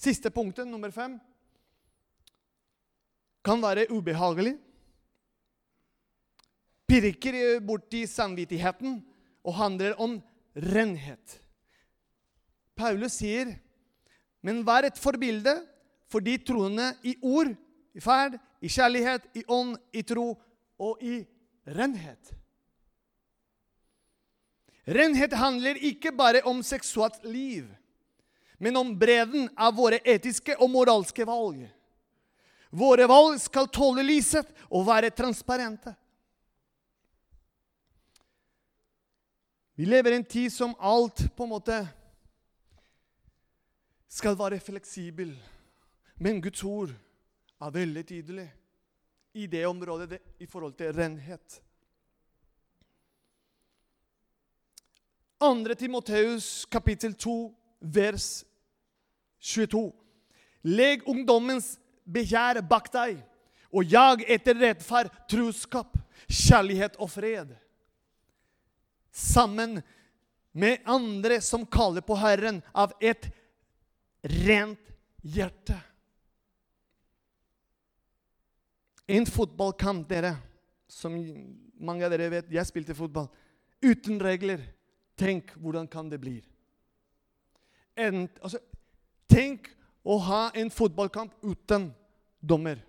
Siste 0.00 0.30
punktet, 0.32 0.64
nummer 0.64 0.92
fem, 0.94 1.18
kan 3.44 3.60
være 3.60 3.90
ubehagelig. 3.92 4.54
Pirker 6.88 7.60
borti 7.64 8.06
samvittigheten 8.08 8.96
og 9.44 9.56
handler 9.58 9.98
om 10.00 10.16
renhet. 10.56 11.36
Paulus 12.76 13.18
sier, 13.20 13.52
men 14.40 14.64
vær 14.64 14.88
et 14.88 14.98
forbilde 14.98 15.52
for 16.10 16.24
de 16.24 16.38
troende 16.42 16.88
i 17.04 17.14
ord, 17.20 17.52
i 17.94 18.00
ferd, 18.00 18.38
i 18.60 18.68
kjærlighet, 18.68 19.26
i 19.34 19.44
ånd, 19.48 19.76
i 19.92 20.02
tro 20.06 20.34
og 20.80 21.02
i 21.02 21.20
renhet. 21.66 22.34
Renhet 24.90 25.34
handler 25.36 25.78
ikke 25.86 26.12
bare 26.16 26.42
om 26.48 26.62
seksuelt 26.66 27.22
liv, 27.24 27.68
men 28.58 28.76
om 28.76 28.92
bredden 28.98 29.48
av 29.56 29.76
våre 29.76 30.00
etiske 30.04 30.56
og 30.58 30.70
moralske 30.72 31.24
valg. 31.28 31.66
Våre 32.70 33.06
valg 33.10 33.40
skal 33.42 33.68
tåle 33.72 34.04
lyset 34.06 34.50
og 34.70 34.86
være 34.86 35.10
transparente. 35.14 35.94
Vi 39.80 39.86
lever 39.88 40.12
i 40.12 40.20
en 40.20 40.26
tid 40.28 40.52
som 40.52 40.74
alt 40.76 41.22
på 41.36 41.46
en 41.46 41.54
måte 41.54 41.76
skal 44.10 44.36
være 44.36 44.60
fleksibel. 44.60 45.32
Men 46.20 46.42
Guds 46.44 46.60
ord 46.68 46.92
er 47.60 47.74
veldig 47.74 48.04
tydelig 48.08 48.46
i 49.36 49.46
det 49.46 49.66
området 49.66 50.08
det, 50.10 50.20
i 50.42 50.46
forhold 50.46 50.74
til 50.78 50.92
renhet. 50.96 51.60
2. 55.40 55.74
Timoteus 55.74 56.66
kapittel 56.70 57.14
2, 57.14 57.34
vers 57.80 58.44
22. 59.40 59.86
Legg 60.68 61.06
ungdommens 61.08 61.78
begjær 62.04 62.60
bak 62.68 62.90
deg, 62.92 63.22
og 63.72 63.86
jag 63.88 64.26
etter 64.28 64.58
rettferd, 64.58 65.12
truskap, 65.30 65.94
kjærlighet 66.28 66.98
og 67.00 67.08
fred. 67.12 67.54
Sammen 69.10 69.78
med 70.52 70.82
andre 70.84 71.40
som 71.40 71.64
kaller 71.64 72.04
på 72.04 72.18
Herren 72.20 72.60
av 72.74 72.92
et 73.00 73.30
rent 74.20 74.92
hjerte. 75.22 75.78
En 79.10 79.26
fotballkamp, 79.26 80.06
dere, 80.10 80.36
som 80.90 81.16
mange 81.80 82.06
av 82.06 82.12
dere 82.12 82.28
vet 82.30 82.52
Jeg 82.52 82.68
spilte 82.68 82.94
fotball. 82.94 83.26
Uten 83.82 84.20
regler. 84.22 84.62
Tenk 85.18 85.52
hvordan 85.60 85.88
kan 85.90 86.08
det 86.08 86.20
bli. 86.22 86.38
En, 87.98 88.24
altså, 88.40 88.60
tenk 89.28 89.68
å 90.06 90.16
ha 90.24 90.42
en 90.56 90.70
fotballkamp 90.72 91.34
uten 91.44 91.90
dommer. 92.40 92.80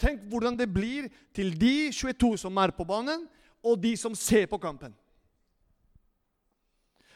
Tenk 0.00 0.24
hvordan 0.30 0.56
det 0.58 0.68
blir 0.72 1.10
til 1.36 1.52
de 1.58 1.90
22 1.92 2.36
som 2.46 2.56
er 2.60 2.72
på 2.76 2.86
banen, 2.88 3.26
og 3.64 3.80
de 3.80 3.94
som 3.96 4.14
ser 4.16 4.46
på 4.50 4.60
kampen. 4.60 4.92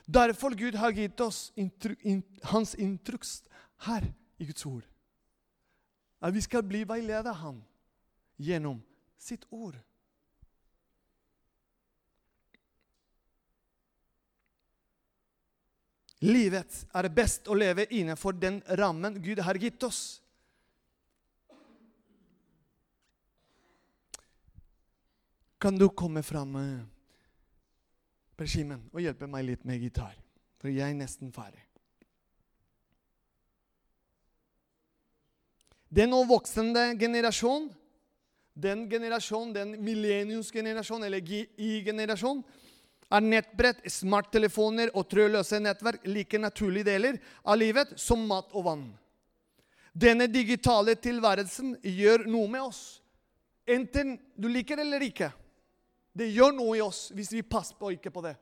Derfor 0.08 0.56
Gud 0.56 0.78
har 0.80 0.94
gitt 0.96 1.20
oss 1.20 1.50
intru, 1.56 1.92
in, 2.00 2.22
hans 2.48 2.72
instruks 2.80 3.42
her 3.84 4.06
i 4.40 4.46
Guds 4.48 4.64
ord. 4.66 4.86
At 6.20 6.34
vi 6.34 6.42
skal 6.42 6.64
bli 6.66 6.82
veiledet 6.88 7.30
av 7.30 7.42
ham 7.42 7.60
gjennom 8.38 8.80
sitt 9.18 9.44
ord. 9.50 9.76
Livet 16.18 16.80
er 16.98 17.08
best 17.14 17.46
å 17.46 17.54
leve 17.54 17.84
innenfor 17.94 18.34
den 18.34 18.58
rammen 18.80 19.20
Gud 19.22 19.38
har 19.46 19.54
gitt 19.54 19.82
oss. 19.86 20.18
Kan 25.58 25.78
du 25.78 25.88
komme 25.88 26.22
fram, 26.22 26.54
Persimen, 28.38 28.84
og 28.94 29.02
hjelpe 29.02 29.26
meg 29.26 29.46
litt 29.46 29.64
med 29.66 29.82
gitar? 29.82 30.14
For 30.58 30.70
jeg 30.70 30.90
er 30.90 30.98
nesten 30.98 31.32
ferdig. 31.34 31.67
Den 35.88 36.12
nå 36.12 36.22
voksende 36.28 36.92
generasjon, 37.00 37.70
den 38.58 38.88
generasjon, 38.90 39.52
den 39.54 39.76
millenniumsgenerasjon, 39.84 41.04
eller 41.04 41.22
GI-generasjon, 41.24 42.42
er 43.08 43.24
nettbrett, 43.24 43.84
smarttelefoner 43.88 44.90
og 44.92 45.06
trådløse 45.08 45.60
nettverk 45.64 46.04
like 46.10 46.40
naturlige 46.40 46.90
deler 46.90 47.16
av 47.44 47.56
livet 47.56 47.94
som 47.96 48.26
mat 48.28 48.52
og 48.52 48.66
vann. 48.66 48.88
Denne 49.96 50.28
digitale 50.30 50.94
tilværelsen 51.00 51.78
gjør 51.80 52.26
noe 52.28 52.50
med 52.52 52.66
oss. 52.68 52.82
Enten 53.68 54.18
du 54.36 54.50
liker 54.52 54.76
det 54.76 54.84
eller 54.84 55.06
ikke. 55.08 55.30
Det 56.12 56.28
gjør 56.34 56.52
noe 56.58 56.76
i 56.76 56.84
oss 56.84 57.08
hvis 57.16 57.32
vi 57.32 57.46
passer 57.46 57.78
på 57.80 57.94
ikke 57.96 58.12
på 58.12 58.22
det. 58.26 58.34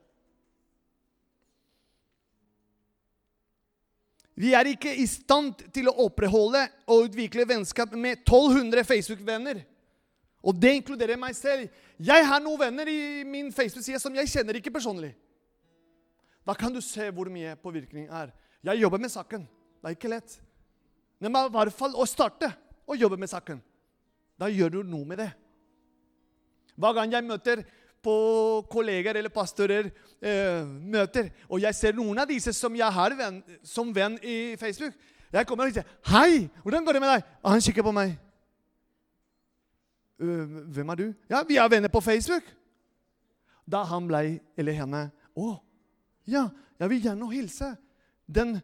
Vi 4.37 4.53
er 4.53 4.69
ikke 4.69 4.93
i 5.01 5.07
stand 5.09 5.63
til 5.73 5.89
å 5.89 5.97
opprettholde 6.05 6.67
og 6.85 7.07
utvikle 7.09 7.47
vennskap 7.49 7.95
med 7.97 8.21
1200 8.21 8.85
Facebook-venner. 8.85 9.63
Og 10.45 10.59
det 10.61 10.75
inkluderer 10.77 11.19
meg 11.19 11.35
selv. 11.39 11.71
Jeg 11.97 12.27
har 12.29 12.43
noen 12.45 12.61
venner 12.61 12.91
i 12.93 13.25
min 13.25 13.49
Facebook-side 13.55 14.01
som 14.03 14.15
jeg 14.19 14.29
kjenner 14.31 14.59
ikke 14.59 14.75
personlig. 14.75 15.15
Da 16.47 16.55
kan 16.55 16.75
du 16.75 16.83
se 16.85 17.09
hvor 17.11 17.31
mye 17.33 17.57
påvirkning 17.59 18.11
er. 18.13 18.31
Jeg 18.67 18.85
jobber 18.85 19.01
med 19.03 19.11
saken. 19.11 19.49
Det 19.81 19.89
er 19.89 19.97
ikke 19.97 20.13
lett. 20.13 20.37
Men 21.19 21.33
i 21.33 21.43
hvert 21.57 21.75
fall 21.75 21.97
å 21.97 22.05
starte 22.07 22.53
å 22.87 22.95
jobbe 22.95 23.19
med 23.19 23.33
saken. 23.33 23.59
Da 24.37 24.53
gjør 24.53 24.77
du 24.77 24.81
noe 24.85 25.09
med 25.09 25.23
det. 25.25 25.31
Hver 26.77 26.93
gang 26.99 27.17
jeg 27.17 27.25
møter 27.25 27.65
på 28.07 28.17
kolleger 28.71 29.19
eller 29.19 29.33
pastorer 29.35 29.91
eh, 30.23 30.63
møter, 30.65 31.33
og 31.51 31.61
jeg 31.65 31.75
ser 31.75 31.97
noen 31.99 32.23
av 32.23 32.31
disse 32.31 32.55
som 32.55 32.75
jeg 32.79 32.99
har 32.99 33.17
venn, 33.19 33.41
som 33.67 33.91
venn 33.95 34.19
i 34.23 34.55
Facebook 34.61 34.95
Jeg 35.33 35.47
kommer 35.47 35.67
og 35.67 35.75
sier 35.75 35.85
'Hei, 36.07 36.49
hvordan 36.63 36.85
går 36.85 36.93
det 36.93 37.01
med 37.03 37.11
deg?' 37.11 37.25
Og 37.43 37.51
han 37.51 37.61
kikker 37.61 37.83
på 37.83 37.93
meg. 37.93 38.15
Hvem 40.19 40.89
er 40.89 40.95
du? 40.95 41.15
Ja, 41.29 41.43
vi 41.43 41.57
er 41.57 41.69
venner 41.69 41.89
på 41.89 42.01
Facebook. 42.01 42.45
Da 43.67 43.83
han 43.83 44.07
ble, 44.07 44.41
eller 44.57 44.73
henne, 44.73 45.11
'Å, 45.37 45.59
ja, 46.27 46.49
jeg 46.79 46.91
vil 46.91 47.03
gjerne 47.03 47.33
hilse.' 47.33 47.77
Den 48.27 48.61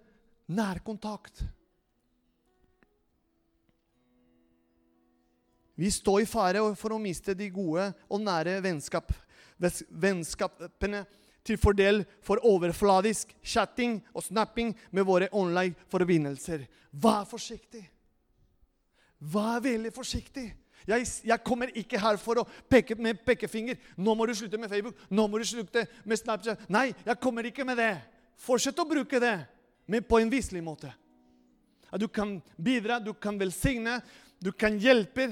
nærkontakt. 0.48 1.44
Vi 5.74 5.90
står 5.90 6.22
i 6.22 6.28
fare 6.28 6.62
for 6.78 6.94
å 6.94 7.00
miste 7.00 7.34
de 7.34 7.48
gode 7.50 7.88
og 8.08 8.20
nære 8.20 8.60
vennskap, 8.62 9.12
vennskapene 9.90 11.04
til 11.46 11.58
fordel 11.58 12.02
for 12.22 12.42
overfladisk 12.46 13.34
chatting 13.42 14.00
og 14.14 14.24
snapping 14.26 14.74
med 14.90 15.06
våre 15.06 15.28
online 15.32 15.74
forbindelser. 15.90 16.66
Vær 16.92 17.24
forsiktig. 17.28 17.82
Vær 19.18 19.62
veldig 19.62 19.92
forsiktig. 19.94 20.48
Jeg, 20.86 21.06
jeg, 21.24 21.38
kommer 21.46 21.70
ikke 21.78 22.00
her 22.00 22.18
for 22.18 22.42
å 22.42 22.46
peke 22.70 22.96
med 22.98 23.20
pekefinger. 23.26 23.78
'Nå 23.96 24.14
må 24.18 24.26
du 24.26 24.34
slutte 24.34 24.58
med 24.58 24.70
Facebook.' 24.70 25.06
'Nå 25.10 25.26
må 25.30 25.38
du 25.38 25.44
slutte 25.46 25.86
med 26.04 26.18
Snapchat.' 26.18 26.66
Nei, 26.68 26.92
jeg 27.06 27.20
kommer 27.20 27.46
ikke 27.46 27.64
med 27.64 27.78
det. 27.78 27.94
Fortsett 28.36 28.78
å 28.78 28.88
bruke 28.88 29.20
det, 29.22 29.36
men 29.86 30.02
på 30.02 30.18
en 30.18 30.30
viselig 30.30 30.62
måte. 30.62 30.90
At 31.92 32.00
du 32.00 32.08
kan 32.08 32.40
bidra, 32.56 32.98
du 32.98 33.12
kan 33.14 33.38
velsigne, 33.38 34.00
du 34.42 34.50
kan 34.52 34.78
hjelpe 34.78 35.28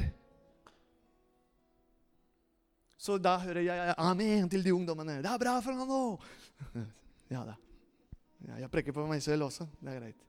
så 3.00 3.16
da 3.16 3.38
hører 3.40 3.64
jeg 3.64 3.94
amen 3.96 4.48
til 4.52 4.64
de 4.64 4.74
ungdommene. 4.76 5.22
'Det 5.22 5.30
er 5.30 5.38
bra 5.40 5.60
nå!' 5.64 6.20
Ja 7.32 7.44
da. 7.46 7.54
Ja, 8.48 8.58
jeg 8.60 8.70
preker 8.70 8.92
på 8.92 9.06
meg 9.06 9.22
selv 9.22 9.46
også. 9.46 9.66
Det 9.80 9.88
er 9.92 10.00
greit. 10.00 10.26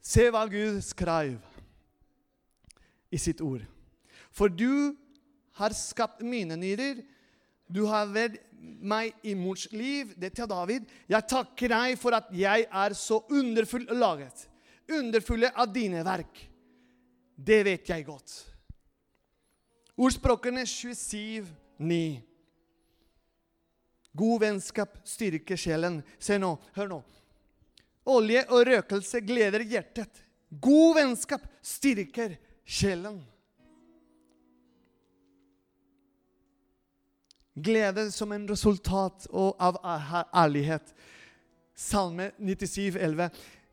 Se 0.00 0.30
hva 0.30 0.46
Gud 0.48 0.80
skrev 0.80 1.36
i 3.12 3.18
sitt 3.20 3.40
ord. 3.44 3.64
For 4.30 4.48
du 4.48 4.96
har 5.58 5.76
skapt 5.76 6.22
mine 6.22 6.56
nyrer. 6.56 7.02
Du 7.68 7.84
har 7.84 8.08
vært 8.08 8.38
meg 8.58 9.12
i 9.22 9.34
mors 9.34 9.66
liv. 9.72 10.14
Det 10.16 10.32
til 10.36 10.48
David. 10.48 10.86
Jeg 11.08 11.28
takker 11.28 11.74
deg 11.74 11.98
for 12.00 12.16
at 12.16 12.30
jeg 12.32 12.64
er 12.70 12.96
så 12.96 13.20
underfull 13.28 13.88
laget. 13.92 14.46
Underfulle 14.88 15.52
av 15.52 15.68
dine 15.72 16.04
verk. 16.06 16.46
Det 17.36 17.64
vet 17.66 17.92
jeg 17.92 18.06
godt. 18.06 18.47
Ordspråkene 19.98 20.66
27, 20.66 21.46
9. 21.76 22.22
God 24.12 24.40
vennskap 24.40 24.98
styrker 25.04 25.58
sjelen. 25.58 25.98
Se 26.22 26.38
nå, 26.38 26.52
hør 26.76 26.92
nå. 26.92 26.98
Olje 28.08 28.44
og 28.46 28.62
røkelse 28.70 29.20
gleder 29.26 29.66
hjertet. 29.66 30.22
God 30.48 30.96
vennskap 31.00 31.42
styrker 31.66 32.38
sjelen. 32.62 33.18
Glede 37.58 38.06
som 38.14 38.32
en 38.32 38.46
resultat 38.48 39.26
av 39.34 39.82
ærlighet. 40.30 40.94
Salme 41.74 42.30
97, 42.38 42.94
11. 42.94 43.30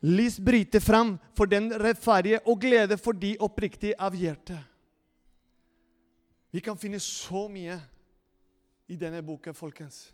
Lys 0.09 0.39
bryter 0.41 0.81
fram 0.81 1.19
for 1.37 1.49
den 1.49 1.69
rettferdige 1.69 2.41
og 2.49 2.65
glede 2.65 2.97
for 2.97 3.13
de 3.13 3.37
oppriktige 3.37 3.97
av 4.01 4.17
hjertet. 4.17 4.57
Vi 6.55 6.61
kan 6.63 6.77
finne 6.79 7.01
så 7.03 7.49
mye 7.51 7.75
i 8.87 8.95
denne 8.95 9.19
boken, 9.27 9.51
folkens. 9.51 10.05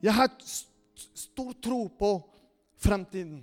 Jeg 0.00 0.14
har 0.16 0.32
stor 0.40 1.52
tro 1.60 1.82
på 2.00 2.10
fremtiden. 2.80 3.42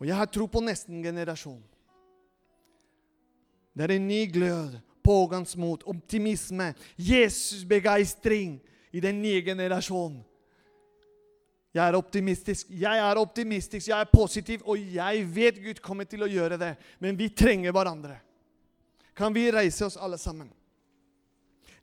Og 0.00 0.10
jeg 0.10 0.18
har 0.18 0.26
tro 0.34 0.50
på 0.50 0.66
nesten 0.66 0.98
generasjon. 1.06 1.62
Det 3.70 3.86
er 3.86 4.00
en 4.00 4.08
ny 4.10 4.24
glød, 4.32 4.80
pågangsmot, 5.06 5.86
optimisme, 5.86 6.72
Jesus-begeistring 6.98 8.58
i 8.90 9.00
den 9.00 9.22
nye 9.22 9.46
generasjonen. 9.46 10.24
Jeg 11.76 11.84
er 11.84 11.96
optimistisk, 11.98 12.68
jeg 12.72 12.98
er 13.04 13.18
optimistisk, 13.20 13.88
jeg 13.90 14.00
er 14.00 14.08
positiv, 14.08 14.62
og 14.64 14.80
jeg 14.80 15.24
vet 15.28 15.58
Gud 15.60 15.80
kommer 15.84 16.06
til 16.08 16.22
å 16.24 16.28
gjøre 16.30 16.56
det. 16.60 16.70
Men 17.04 17.18
vi 17.18 17.28
trenger 17.28 17.74
hverandre. 17.76 18.16
Kan 19.16 19.34
vi 19.34 19.50
reise 19.52 19.84
oss 19.84 19.98
alle 20.00 20.16
sammen? 20.20 20.48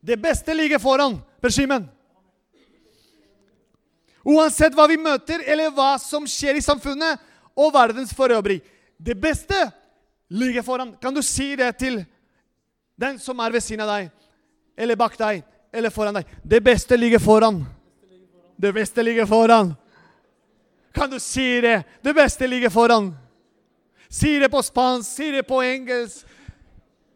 Det 0.02 0.18
beste 0.22 0.56
ligger 0.58 0.82
foran 0.82 1.20
regimen. 1.44 1.86
Uansett 4.26 4.74
hva 4.74 4.88
vi 4.90 4.98
møter, 4.98 5.44
eller 5.46 5.70
hva 5.76 5.94
som 6.02 6.26
skjer 6.30 6.58
i 6.58 6.66
samfunnet 6.66 7.22
og 7.54 7.70
verdens 7.76 8.16
for 8.18 8.34
øvrig. 8.34 8.64
Det 8.98 9.14
beste 9.20 9.60
ligger 10.34 10.66
foran. 10.66 10.96
Kan 11.02 11.14
du 11.14 11.22
si 11.22 11.52
det 11.60 11.70
til 11.78 12.02
den 12.98 13.22
som 13.22 13.40
er 13.46 13.54
ved 13.54 13.62
siden 13.62 13.86
av 13.86 13.94
deg, 13.94 14.10
eller 14.74 14.98
bak 14.98 15.20
deg, 15.22 15.46
eller 15.70 15.94
foran 15.94 16.18
deg? 16.18 16.36
Det 16.42 16.64
beste 16.66 16.98
ligger 16.98 17.22
foran. 17.22 17.62
Det 18.58 18.74
beste 18.74 19.06
ligger 19.06 19.30
foran. 19.30 19.76
Kan 20.94 21.10
du 21.10 21.20
si 21.20 21.62
det? 21.62 21.84
Det 22.02 22.14
beste 22.14 22.48
ligger 22.48 22.70
foran. 22.70 23.18
Si 24.10 24.40
det 24.40 24.50
på 24.50 24.64
spansk, 24.64 25.12
si 25.12 25.32
det 25.32 25.44
på 25.44 25.62
engelsk. 25.64 26.26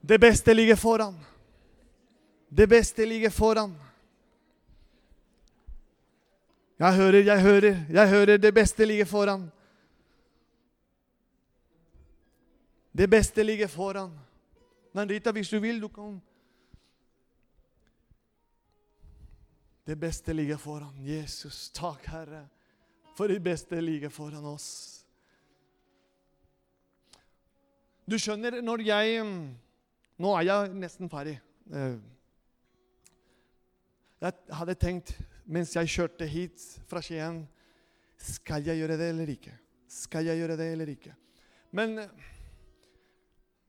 Det 0.02 0.20
beste 0.20 0.54
ligger 0.54 0.76
foran. 0.76 1.20
Det 2.50 2.68
beste 2.68 3.06
ligger 3.06 3.30
foran. 3.30 3.76
Jeg 6.80 6.94
hører, 6.96 7.24
jeg 7.24 7.42
hører, 7.42 7.86
jeg 7.90 8.10
hører. 8.10 8.38
Det 8.38 8.54
beste 8.54 8.86
ligger 8.86 9.06
foran. 9.06 9.52
Det 12.92 13.10
beste 13.10 13.44
ligger 13.44 13.68
foran. 13.68 14.20
Men 14.94 15.10
Rita, 15.10 15.32
hvis 15.32 15.50
du 15.50 15.60
vil, 15.60 15.82
du 15.82 15.88
kan 15.88 16.22
Det 19.86 19.96
beste 20.00 20.34
ligger 20.34 20.58
foran. 20.58 20.94
Jesus, 21.06 21.70
takk, 21.70 22.06
Herre 22.06 22.48
for 23.18 23.32
det 23.32 23.42
beste 23.42 23.80
ligger 23.82 24.14
foran 24.14 24.46
oss. 24.46 24.68
Du 28.08 28.16
skjønner, 28.22 28.62
når 28.62 28.86
jeg 28.88 29.24
Nå 30.18 30.32
er 30.34 30.48
jeg 30.48 30.70
nesten 30.74 31.10
ferdig. 31.12 31.36
Eh, 31.70 31.98
jeg 34.18 34.34
hadde 34.58 34.76
tenkt 34.82 35.12
mens 35.46 35.76
jeg 35.76 35.92
kjørte 35.94 36.26
hit 36.26 36.64
fra 36.90 37.04
Skien 37.06 37.44
Skal 38.18 38.66
jeg 38.66 38.82
gjøre 38.82 38.98
det 38.98 39.12
eller 39.12 39.30
ikke? 39.30 39.54
Skal 39.88 40.26
jeg 40.26 40.42
gjøre 40.42 40.58
det 40.58 40.72
eller 40.74 40.90
ikke? 40.90 41.14
Men 41.70 42.00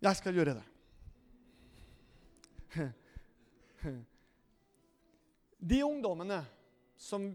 jeg 0.01 0.17
skal 0.17 0.35
gjøre 0.39 0.55
det. 0.57 0.67
De 5.75 5.85
ungdommene 5.85 6.41
som 6.97 7.29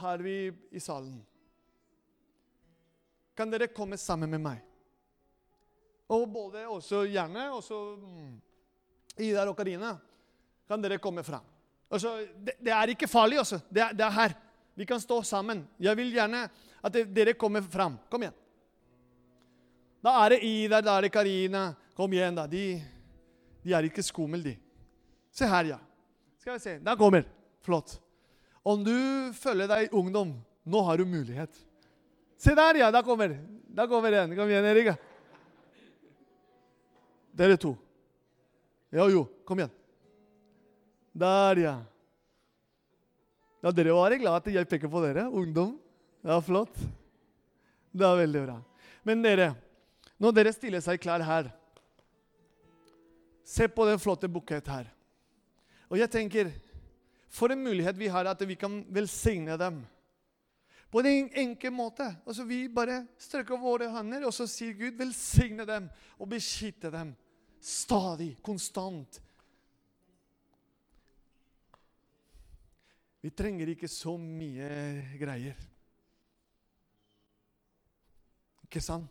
har 0.00 0.24
vi 0.24 0.48
i 0.72 0.80
salen 0.80 1.20
kan 3.36 3.50
dere 3.52 3.68
komme 3.68 3.98
sammen 4.00 4.30
med 4.32 4.42
meg. 4.42 4.62
Og 6.12 6.26
både 6.30 6.64
også 6.70 7.02
gjerne 7.10 7.48
også 7.56 7.80
mm, 7.98 8.32
Idar 9.26 9.50
og 9.50 9.56
Karina 9.58 9.96
kan 10.68 10.82
dere 10.82 10.98
komme 11.02 11.24
fram. 11.26 11.44
Altså, 11.90 12.16
det, 12.34 12.56
det, 12.58 12.72
er 12.74 12.92
ikke 12.92 13.08
farlig, 13.08 13.38
også. 13.40 13.60
Det 13.70 13.82
er, 13.82 13.94
det 13.94 14.04
er, 14.06 14.14
her. 14.14 14.34
Vi 14.74 14.86
kan 14.86 15.00
stå 15.00 15.20
sammen. 15.22 15.62
Jeg 15.78 15.96
vil 15.96 16.10
gjerne 16.14 16.46
at 16.82 16.98
dere 17.14 17.36
kommer 17.38 17.62
fram. 17.62 17.98
Kom 18.10 18.24
igjen. 18.26 18.34
Da 20.02 20.14
er 20.24 20.34
det 20.34 20.42
Idar, 20.46 20.82
da 20.86 20.96
er 20.96 21.06
det 21.06 21.12
Karina. 21.14 21.68
Kom 21.96 22.12
igjen, 22.12 22.36
da. 22.36 22.46
De, 22.50 22.64
de 23.62 23.74
er 23.74 23.88
ikke 23.88 24.04
skumle, 24.04 24.42
de. 24.42 24.56
Se 25.34 25.48
her, 25.50 25.72
ja. 25.74 25.78
Skal 26.42 26.58
vi 26.58 26.62
se. 26.62 26.76
Der 26.82 26.98
kommer. 26.98 27.26
Flott. 27.66 27.96
Om 28.66 28.82
du 28.86 28.96
føler 29.38 29.70
deg 29.70 29.94
ungdom, 29.94 30.36
nå 30.66 30.82
har 30.86 30.98
du 30.98 31.06
mulighet. 31.06 31.54
Se 32.36 32.54
der, 32.54 32.80
ja. 32.82 32.90
Da 32.90 33.02
kommer 33.02 33.36
Da 33.76 33.86
kommer 33.86 34.10
den. 34.10 34.36
Kom 34.36 34.48
igjen, 34.48 34.64
Erika. 34.64 34.96
Dere 37.36 37.56
to. 37.56 37.74
Jo, 38.90 39.08
jo. 39.12 39.24
Kom 39.44 39.60
igjen. 39.60 39.72
Der, 41.12 41.56
ja. 41.56 41.76
Ja, 43.60 43.72
Dere 43.72 43.96
var 43.96 44.14
glad 44.20 44.36
at 44.40 44.52
jeg 44.52 44.68
peker 44.68 44.88
på 44.88 45.00
dere, 45.04 45.26
ungdom. 45.28 45.76
Ja, 46.22 46.40
flott. 46.44 46.76
Det 47.96 48.04
er 48.04 48.20
veldig 48.20 48.42
bra. 48.44 48.56
Men 49.06 49.22
dere, 49.24 49.54
når 50.20 50.34
dere 50.36 50.52
stiller 50.54 50.82
seg 50.84 51.00
klar 51.00 51.24
her 51.24 51.52
Se 53.46 53.68
på 53.70 53.84
den 53.86 54.00
flotte 54.02 54.26
bukett 54.26 54.66
her. 54.66 54.88
Og 55.86 56.00
jeg 56.00 56.10
tenker 56.10 56.48
For 57.30 57.52
en 57.54 57.62
mulighet 57.62 57.94
vi 57.94 58.08
har 58.10 58.26
at 58.26 58.40
vi 58.42 58.56
kan 58.58 58.80
velsigne 58.90 59.54
dem. 59.60 59.84
På 60.90 61.02
en 61.02 61.30
enkel 61.34 61.72
måte. 61.74 62.06
Altså 62.26 62.44
Vi 62.44 62.66
bare 62.68 63.02
strekker 63.18 63.58
våre 63.60 63.90
hender, 63.90 64.26
og 64.26 64.34
så 64.34 64.46
sier 64.50 64.76
Gud 64.78 64.98
velsigne 64.98 65.66
dem 65.66 65.88
og 66.18 66.30
beskytte 66.30 66.90
dem. 66.94 67.14
Stadig, 67.60 68.36
konstant. 68.44 69.20
Vi 73.26 73.32
trenger 73.34 73.72
ikke 73.72 73.88
så 73.90 74.14
mye 74.20 74.68
greier. 75.18 75.58
Ikke 78.62 78.82
sant? 78.82 79.10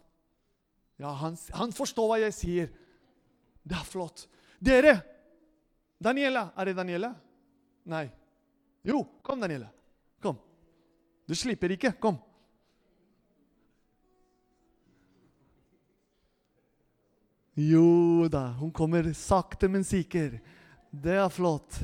Ja, 0.95 1.11
han, 1.19 1.35
han, 1.51 1.73
forstår 1.75 2.07
hva 2.07 2.21
jeg 2.21 2.35
sier. 2.35 2.69
Det 3.65 3.75
er 3.75 3.87
flott. 3.87 4.29
Dere! 4.63 4.95
Daniela. 5.99 6.47
Er 6.55 6.69
det 6.69 6.77
Daniela? 6.77 7.11
Nei. 7.91 8.05
Jo, 8.87 9.01
kom, 9.25 9.41
Daniela. 9.43 9.74
Du 11.25 11.35
slipper 11.35 11.73
ikke. 11.73 11.93
Kom. 12.01 12.17
Jo 17.55 18.27
da, 18.27 18.49
hun 18.59 18.71
kommer 18.75 19.13
sakte, 19.15 19.69
men 19.71 19.85
sikker. 19.87 20.39
Det 20.91 21.15
er 21.15 21.29
flott. 21.31 21.79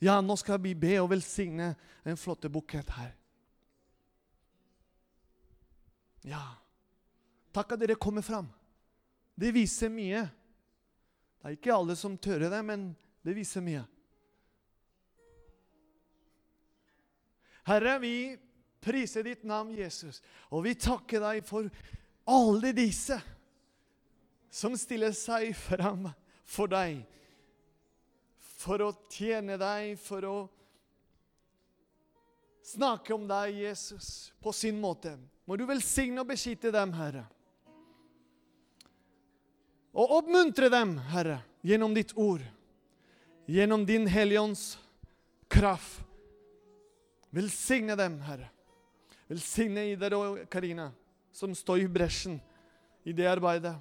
Ja, 0.00 0.20
nå 0.20 0.36
skal 0.40 0.60
vi 0.60 0.74
be 0.76 0.94
og 1.00 1.10
velsigne 1.12 1.72
en 2.04 2.20
flott 2.20 2.44
bukett 2.52 2.88
her. 2.96 3.14
Ja. 6.24 6.42
Takk 7.52 7.74
at 7.74 7.82
dere 7.82 7.96
kommer 8.00 8.22
fram. 8.24 8.48
Det 9.34 9.54
viser 9.56 9.88
mye. 9.92 10.26
Det 11.40 11.48
er 11.48 11.56
ikke 11.56 11.72
alle 11.74 11.96
som 11.96 12.18
tør 12.20 12.44
det, 12.44 12.60
men 12.64 12.90
det 13.24 13.34
viser 13.36 13.64
mye. 13.64 13.86
Herre, 17.70 17.98
vi 18.02 18.14
priser 18.82 19.24
ditt 19.24 19.44
navn, 19.46 19.74
Jesus, 19.76 20.18
og 20.50 20.64
vi 20.66 20.74
takker 20.74 21.22
deg 21.22 21.44
for 21.46 21.68
alle 22.30 22.72
disse 22.74 23.18
som 24.50 24.74
stiller 24.78 25.14
seg 25.14 25.52
fram 25.54 26.08
for 26.48 26.70
deg. 26.70 27.04
For 28.60 28.82
å 28.82 28.90
tjene 29.12 29.56
deg, 29.60 29.94
for 30.02 30.26
å 30.26 30.38
snakke 32.66 33.14
om 33.14 33.28
deg, 33.30 33.54
Jesus, 33.62 34.32
på 34.42 34.52
sin 34.52 34.80
måte. 34.82 35.14
Må 35.46 35.56
du 35.56 35.64
velsigne 35.68 36.22
og 36.22 36.28
beskytte 36.30 36.74
dem, 36.74 36.92
Herre. 36.98 37.24
Og 39.94 40.18
oppmuntre 40.20 40.68
dem, 40.70 40.98
Herre, 41.10 41.40
gjennom 41.66 41.94
ditt 41.94 42.12
ord. 42.18 42.44
Gjennom 43.50 43.86
din 43.86 44.06
Helligånds 44.10 44.74
kraft. 45.50 46.09
Velsigne 47.30 47.96
dem, 47.98 48.18
Herre. 48.26 48.48
Velsigne 49.30 49.86
Idar 49.92 50.16
og 50.18 50.40
Karina, 50.50 50.88
som 51.32 51.54
står 51.54 51.84
i 51.84 51.90
bresjen 51.90 52.40
i 53.06 53.14
det 53.14 53.28
arbeidet. 53.30 53.76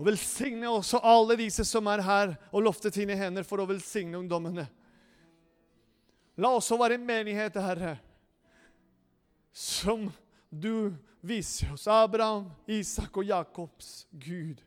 Og 0.00 0.06
velsigne 0.08 0.70
også 0.70 0.98
alle 1.04 1.36
disse 1.38 1.64
som 1.68 1.86
er 1.92 2.02
her 2.02 2.34
og 2.50 2.64
loftet 2.64 2.96
sine 2.96 3.14
hender 3.20 3.44
for 3.46 3.62
å 3.62 3.68
velsigne 3.68 4.18
ungdommene. 4.18 4.64
La 6.40 6.54
også 6.56 6.78
være 6.80 6.96
en 6.96 7.04
menighet, 7.04 7.58
Herre, 7.60 7.98
som 9.52 10.08
du 10.48 10.90
viser 11.20 11.74
oss 11.74 11.84
Abraham, 11.90 12.48
Isak 12.66 13.20
og 13.20 13.28
Jakobs 13.28 14.06
Gud. 14.10 14.62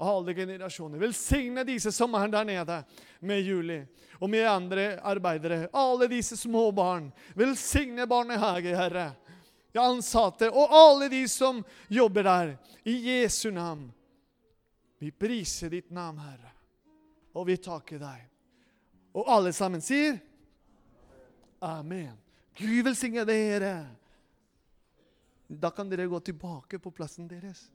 Alle 0.00 0.34
generasjoner. 0.34 0.98
Velsigne 0.98 1.64
disse 1.68 1.92
som 1.92 2.14
er 2.16 2.28
der 2.32 2.44
nede 2.48 2.78
med 3.20 3.40
Juli 3.44 3.80
og 4.20 4.30
med 4.30 4.48
andre 4.48 4.86
arbeidere. 5.00 5.68
Alle 5.72 6.08
disse 6.08 6.36
små 6.36 6.70
barn. 6.72 7.10
Velsigne 7.36 8.06
barnehage, 8.08 8.76
Herre. 8.76 9.10
Ansatte 9.78 10.48
og 10.50 10.72
alle 10.74 11.08
de 11.12 11.28
som 11.28 11.62
jobber 11.88 12.22
der. 12.22 12.56
I 12.84 12.96
Jesu 13.10 13.50
navn. 13.50 13.90
Vi 15.00 15.10
priser 15.10 15.70
ditt 15.72 15.90
navn, 15.90 16.18
Herre, 16.20 16.50
og 17.32 17.46
vi 17.48 17.56
takker 17.56 18.00
deg. 18.02 18.26
Og 19.16 19.28
alle 19.32 19.52
sammen 19.56 19.80
sier 19.80 20.18
Amen. 21.60 22.16
Gud 22.56 22.84
velsigne 22.84 23.24
dere. 23.28 23.74
Da 25.48 25.70
kan 25.70 25.88
dere 25.90 26.06
gå 26.08 26.20
tilbake 26.24 26.78
på 26.80 26.92
plassen 26.94 27.28
deres. 27.28 27.66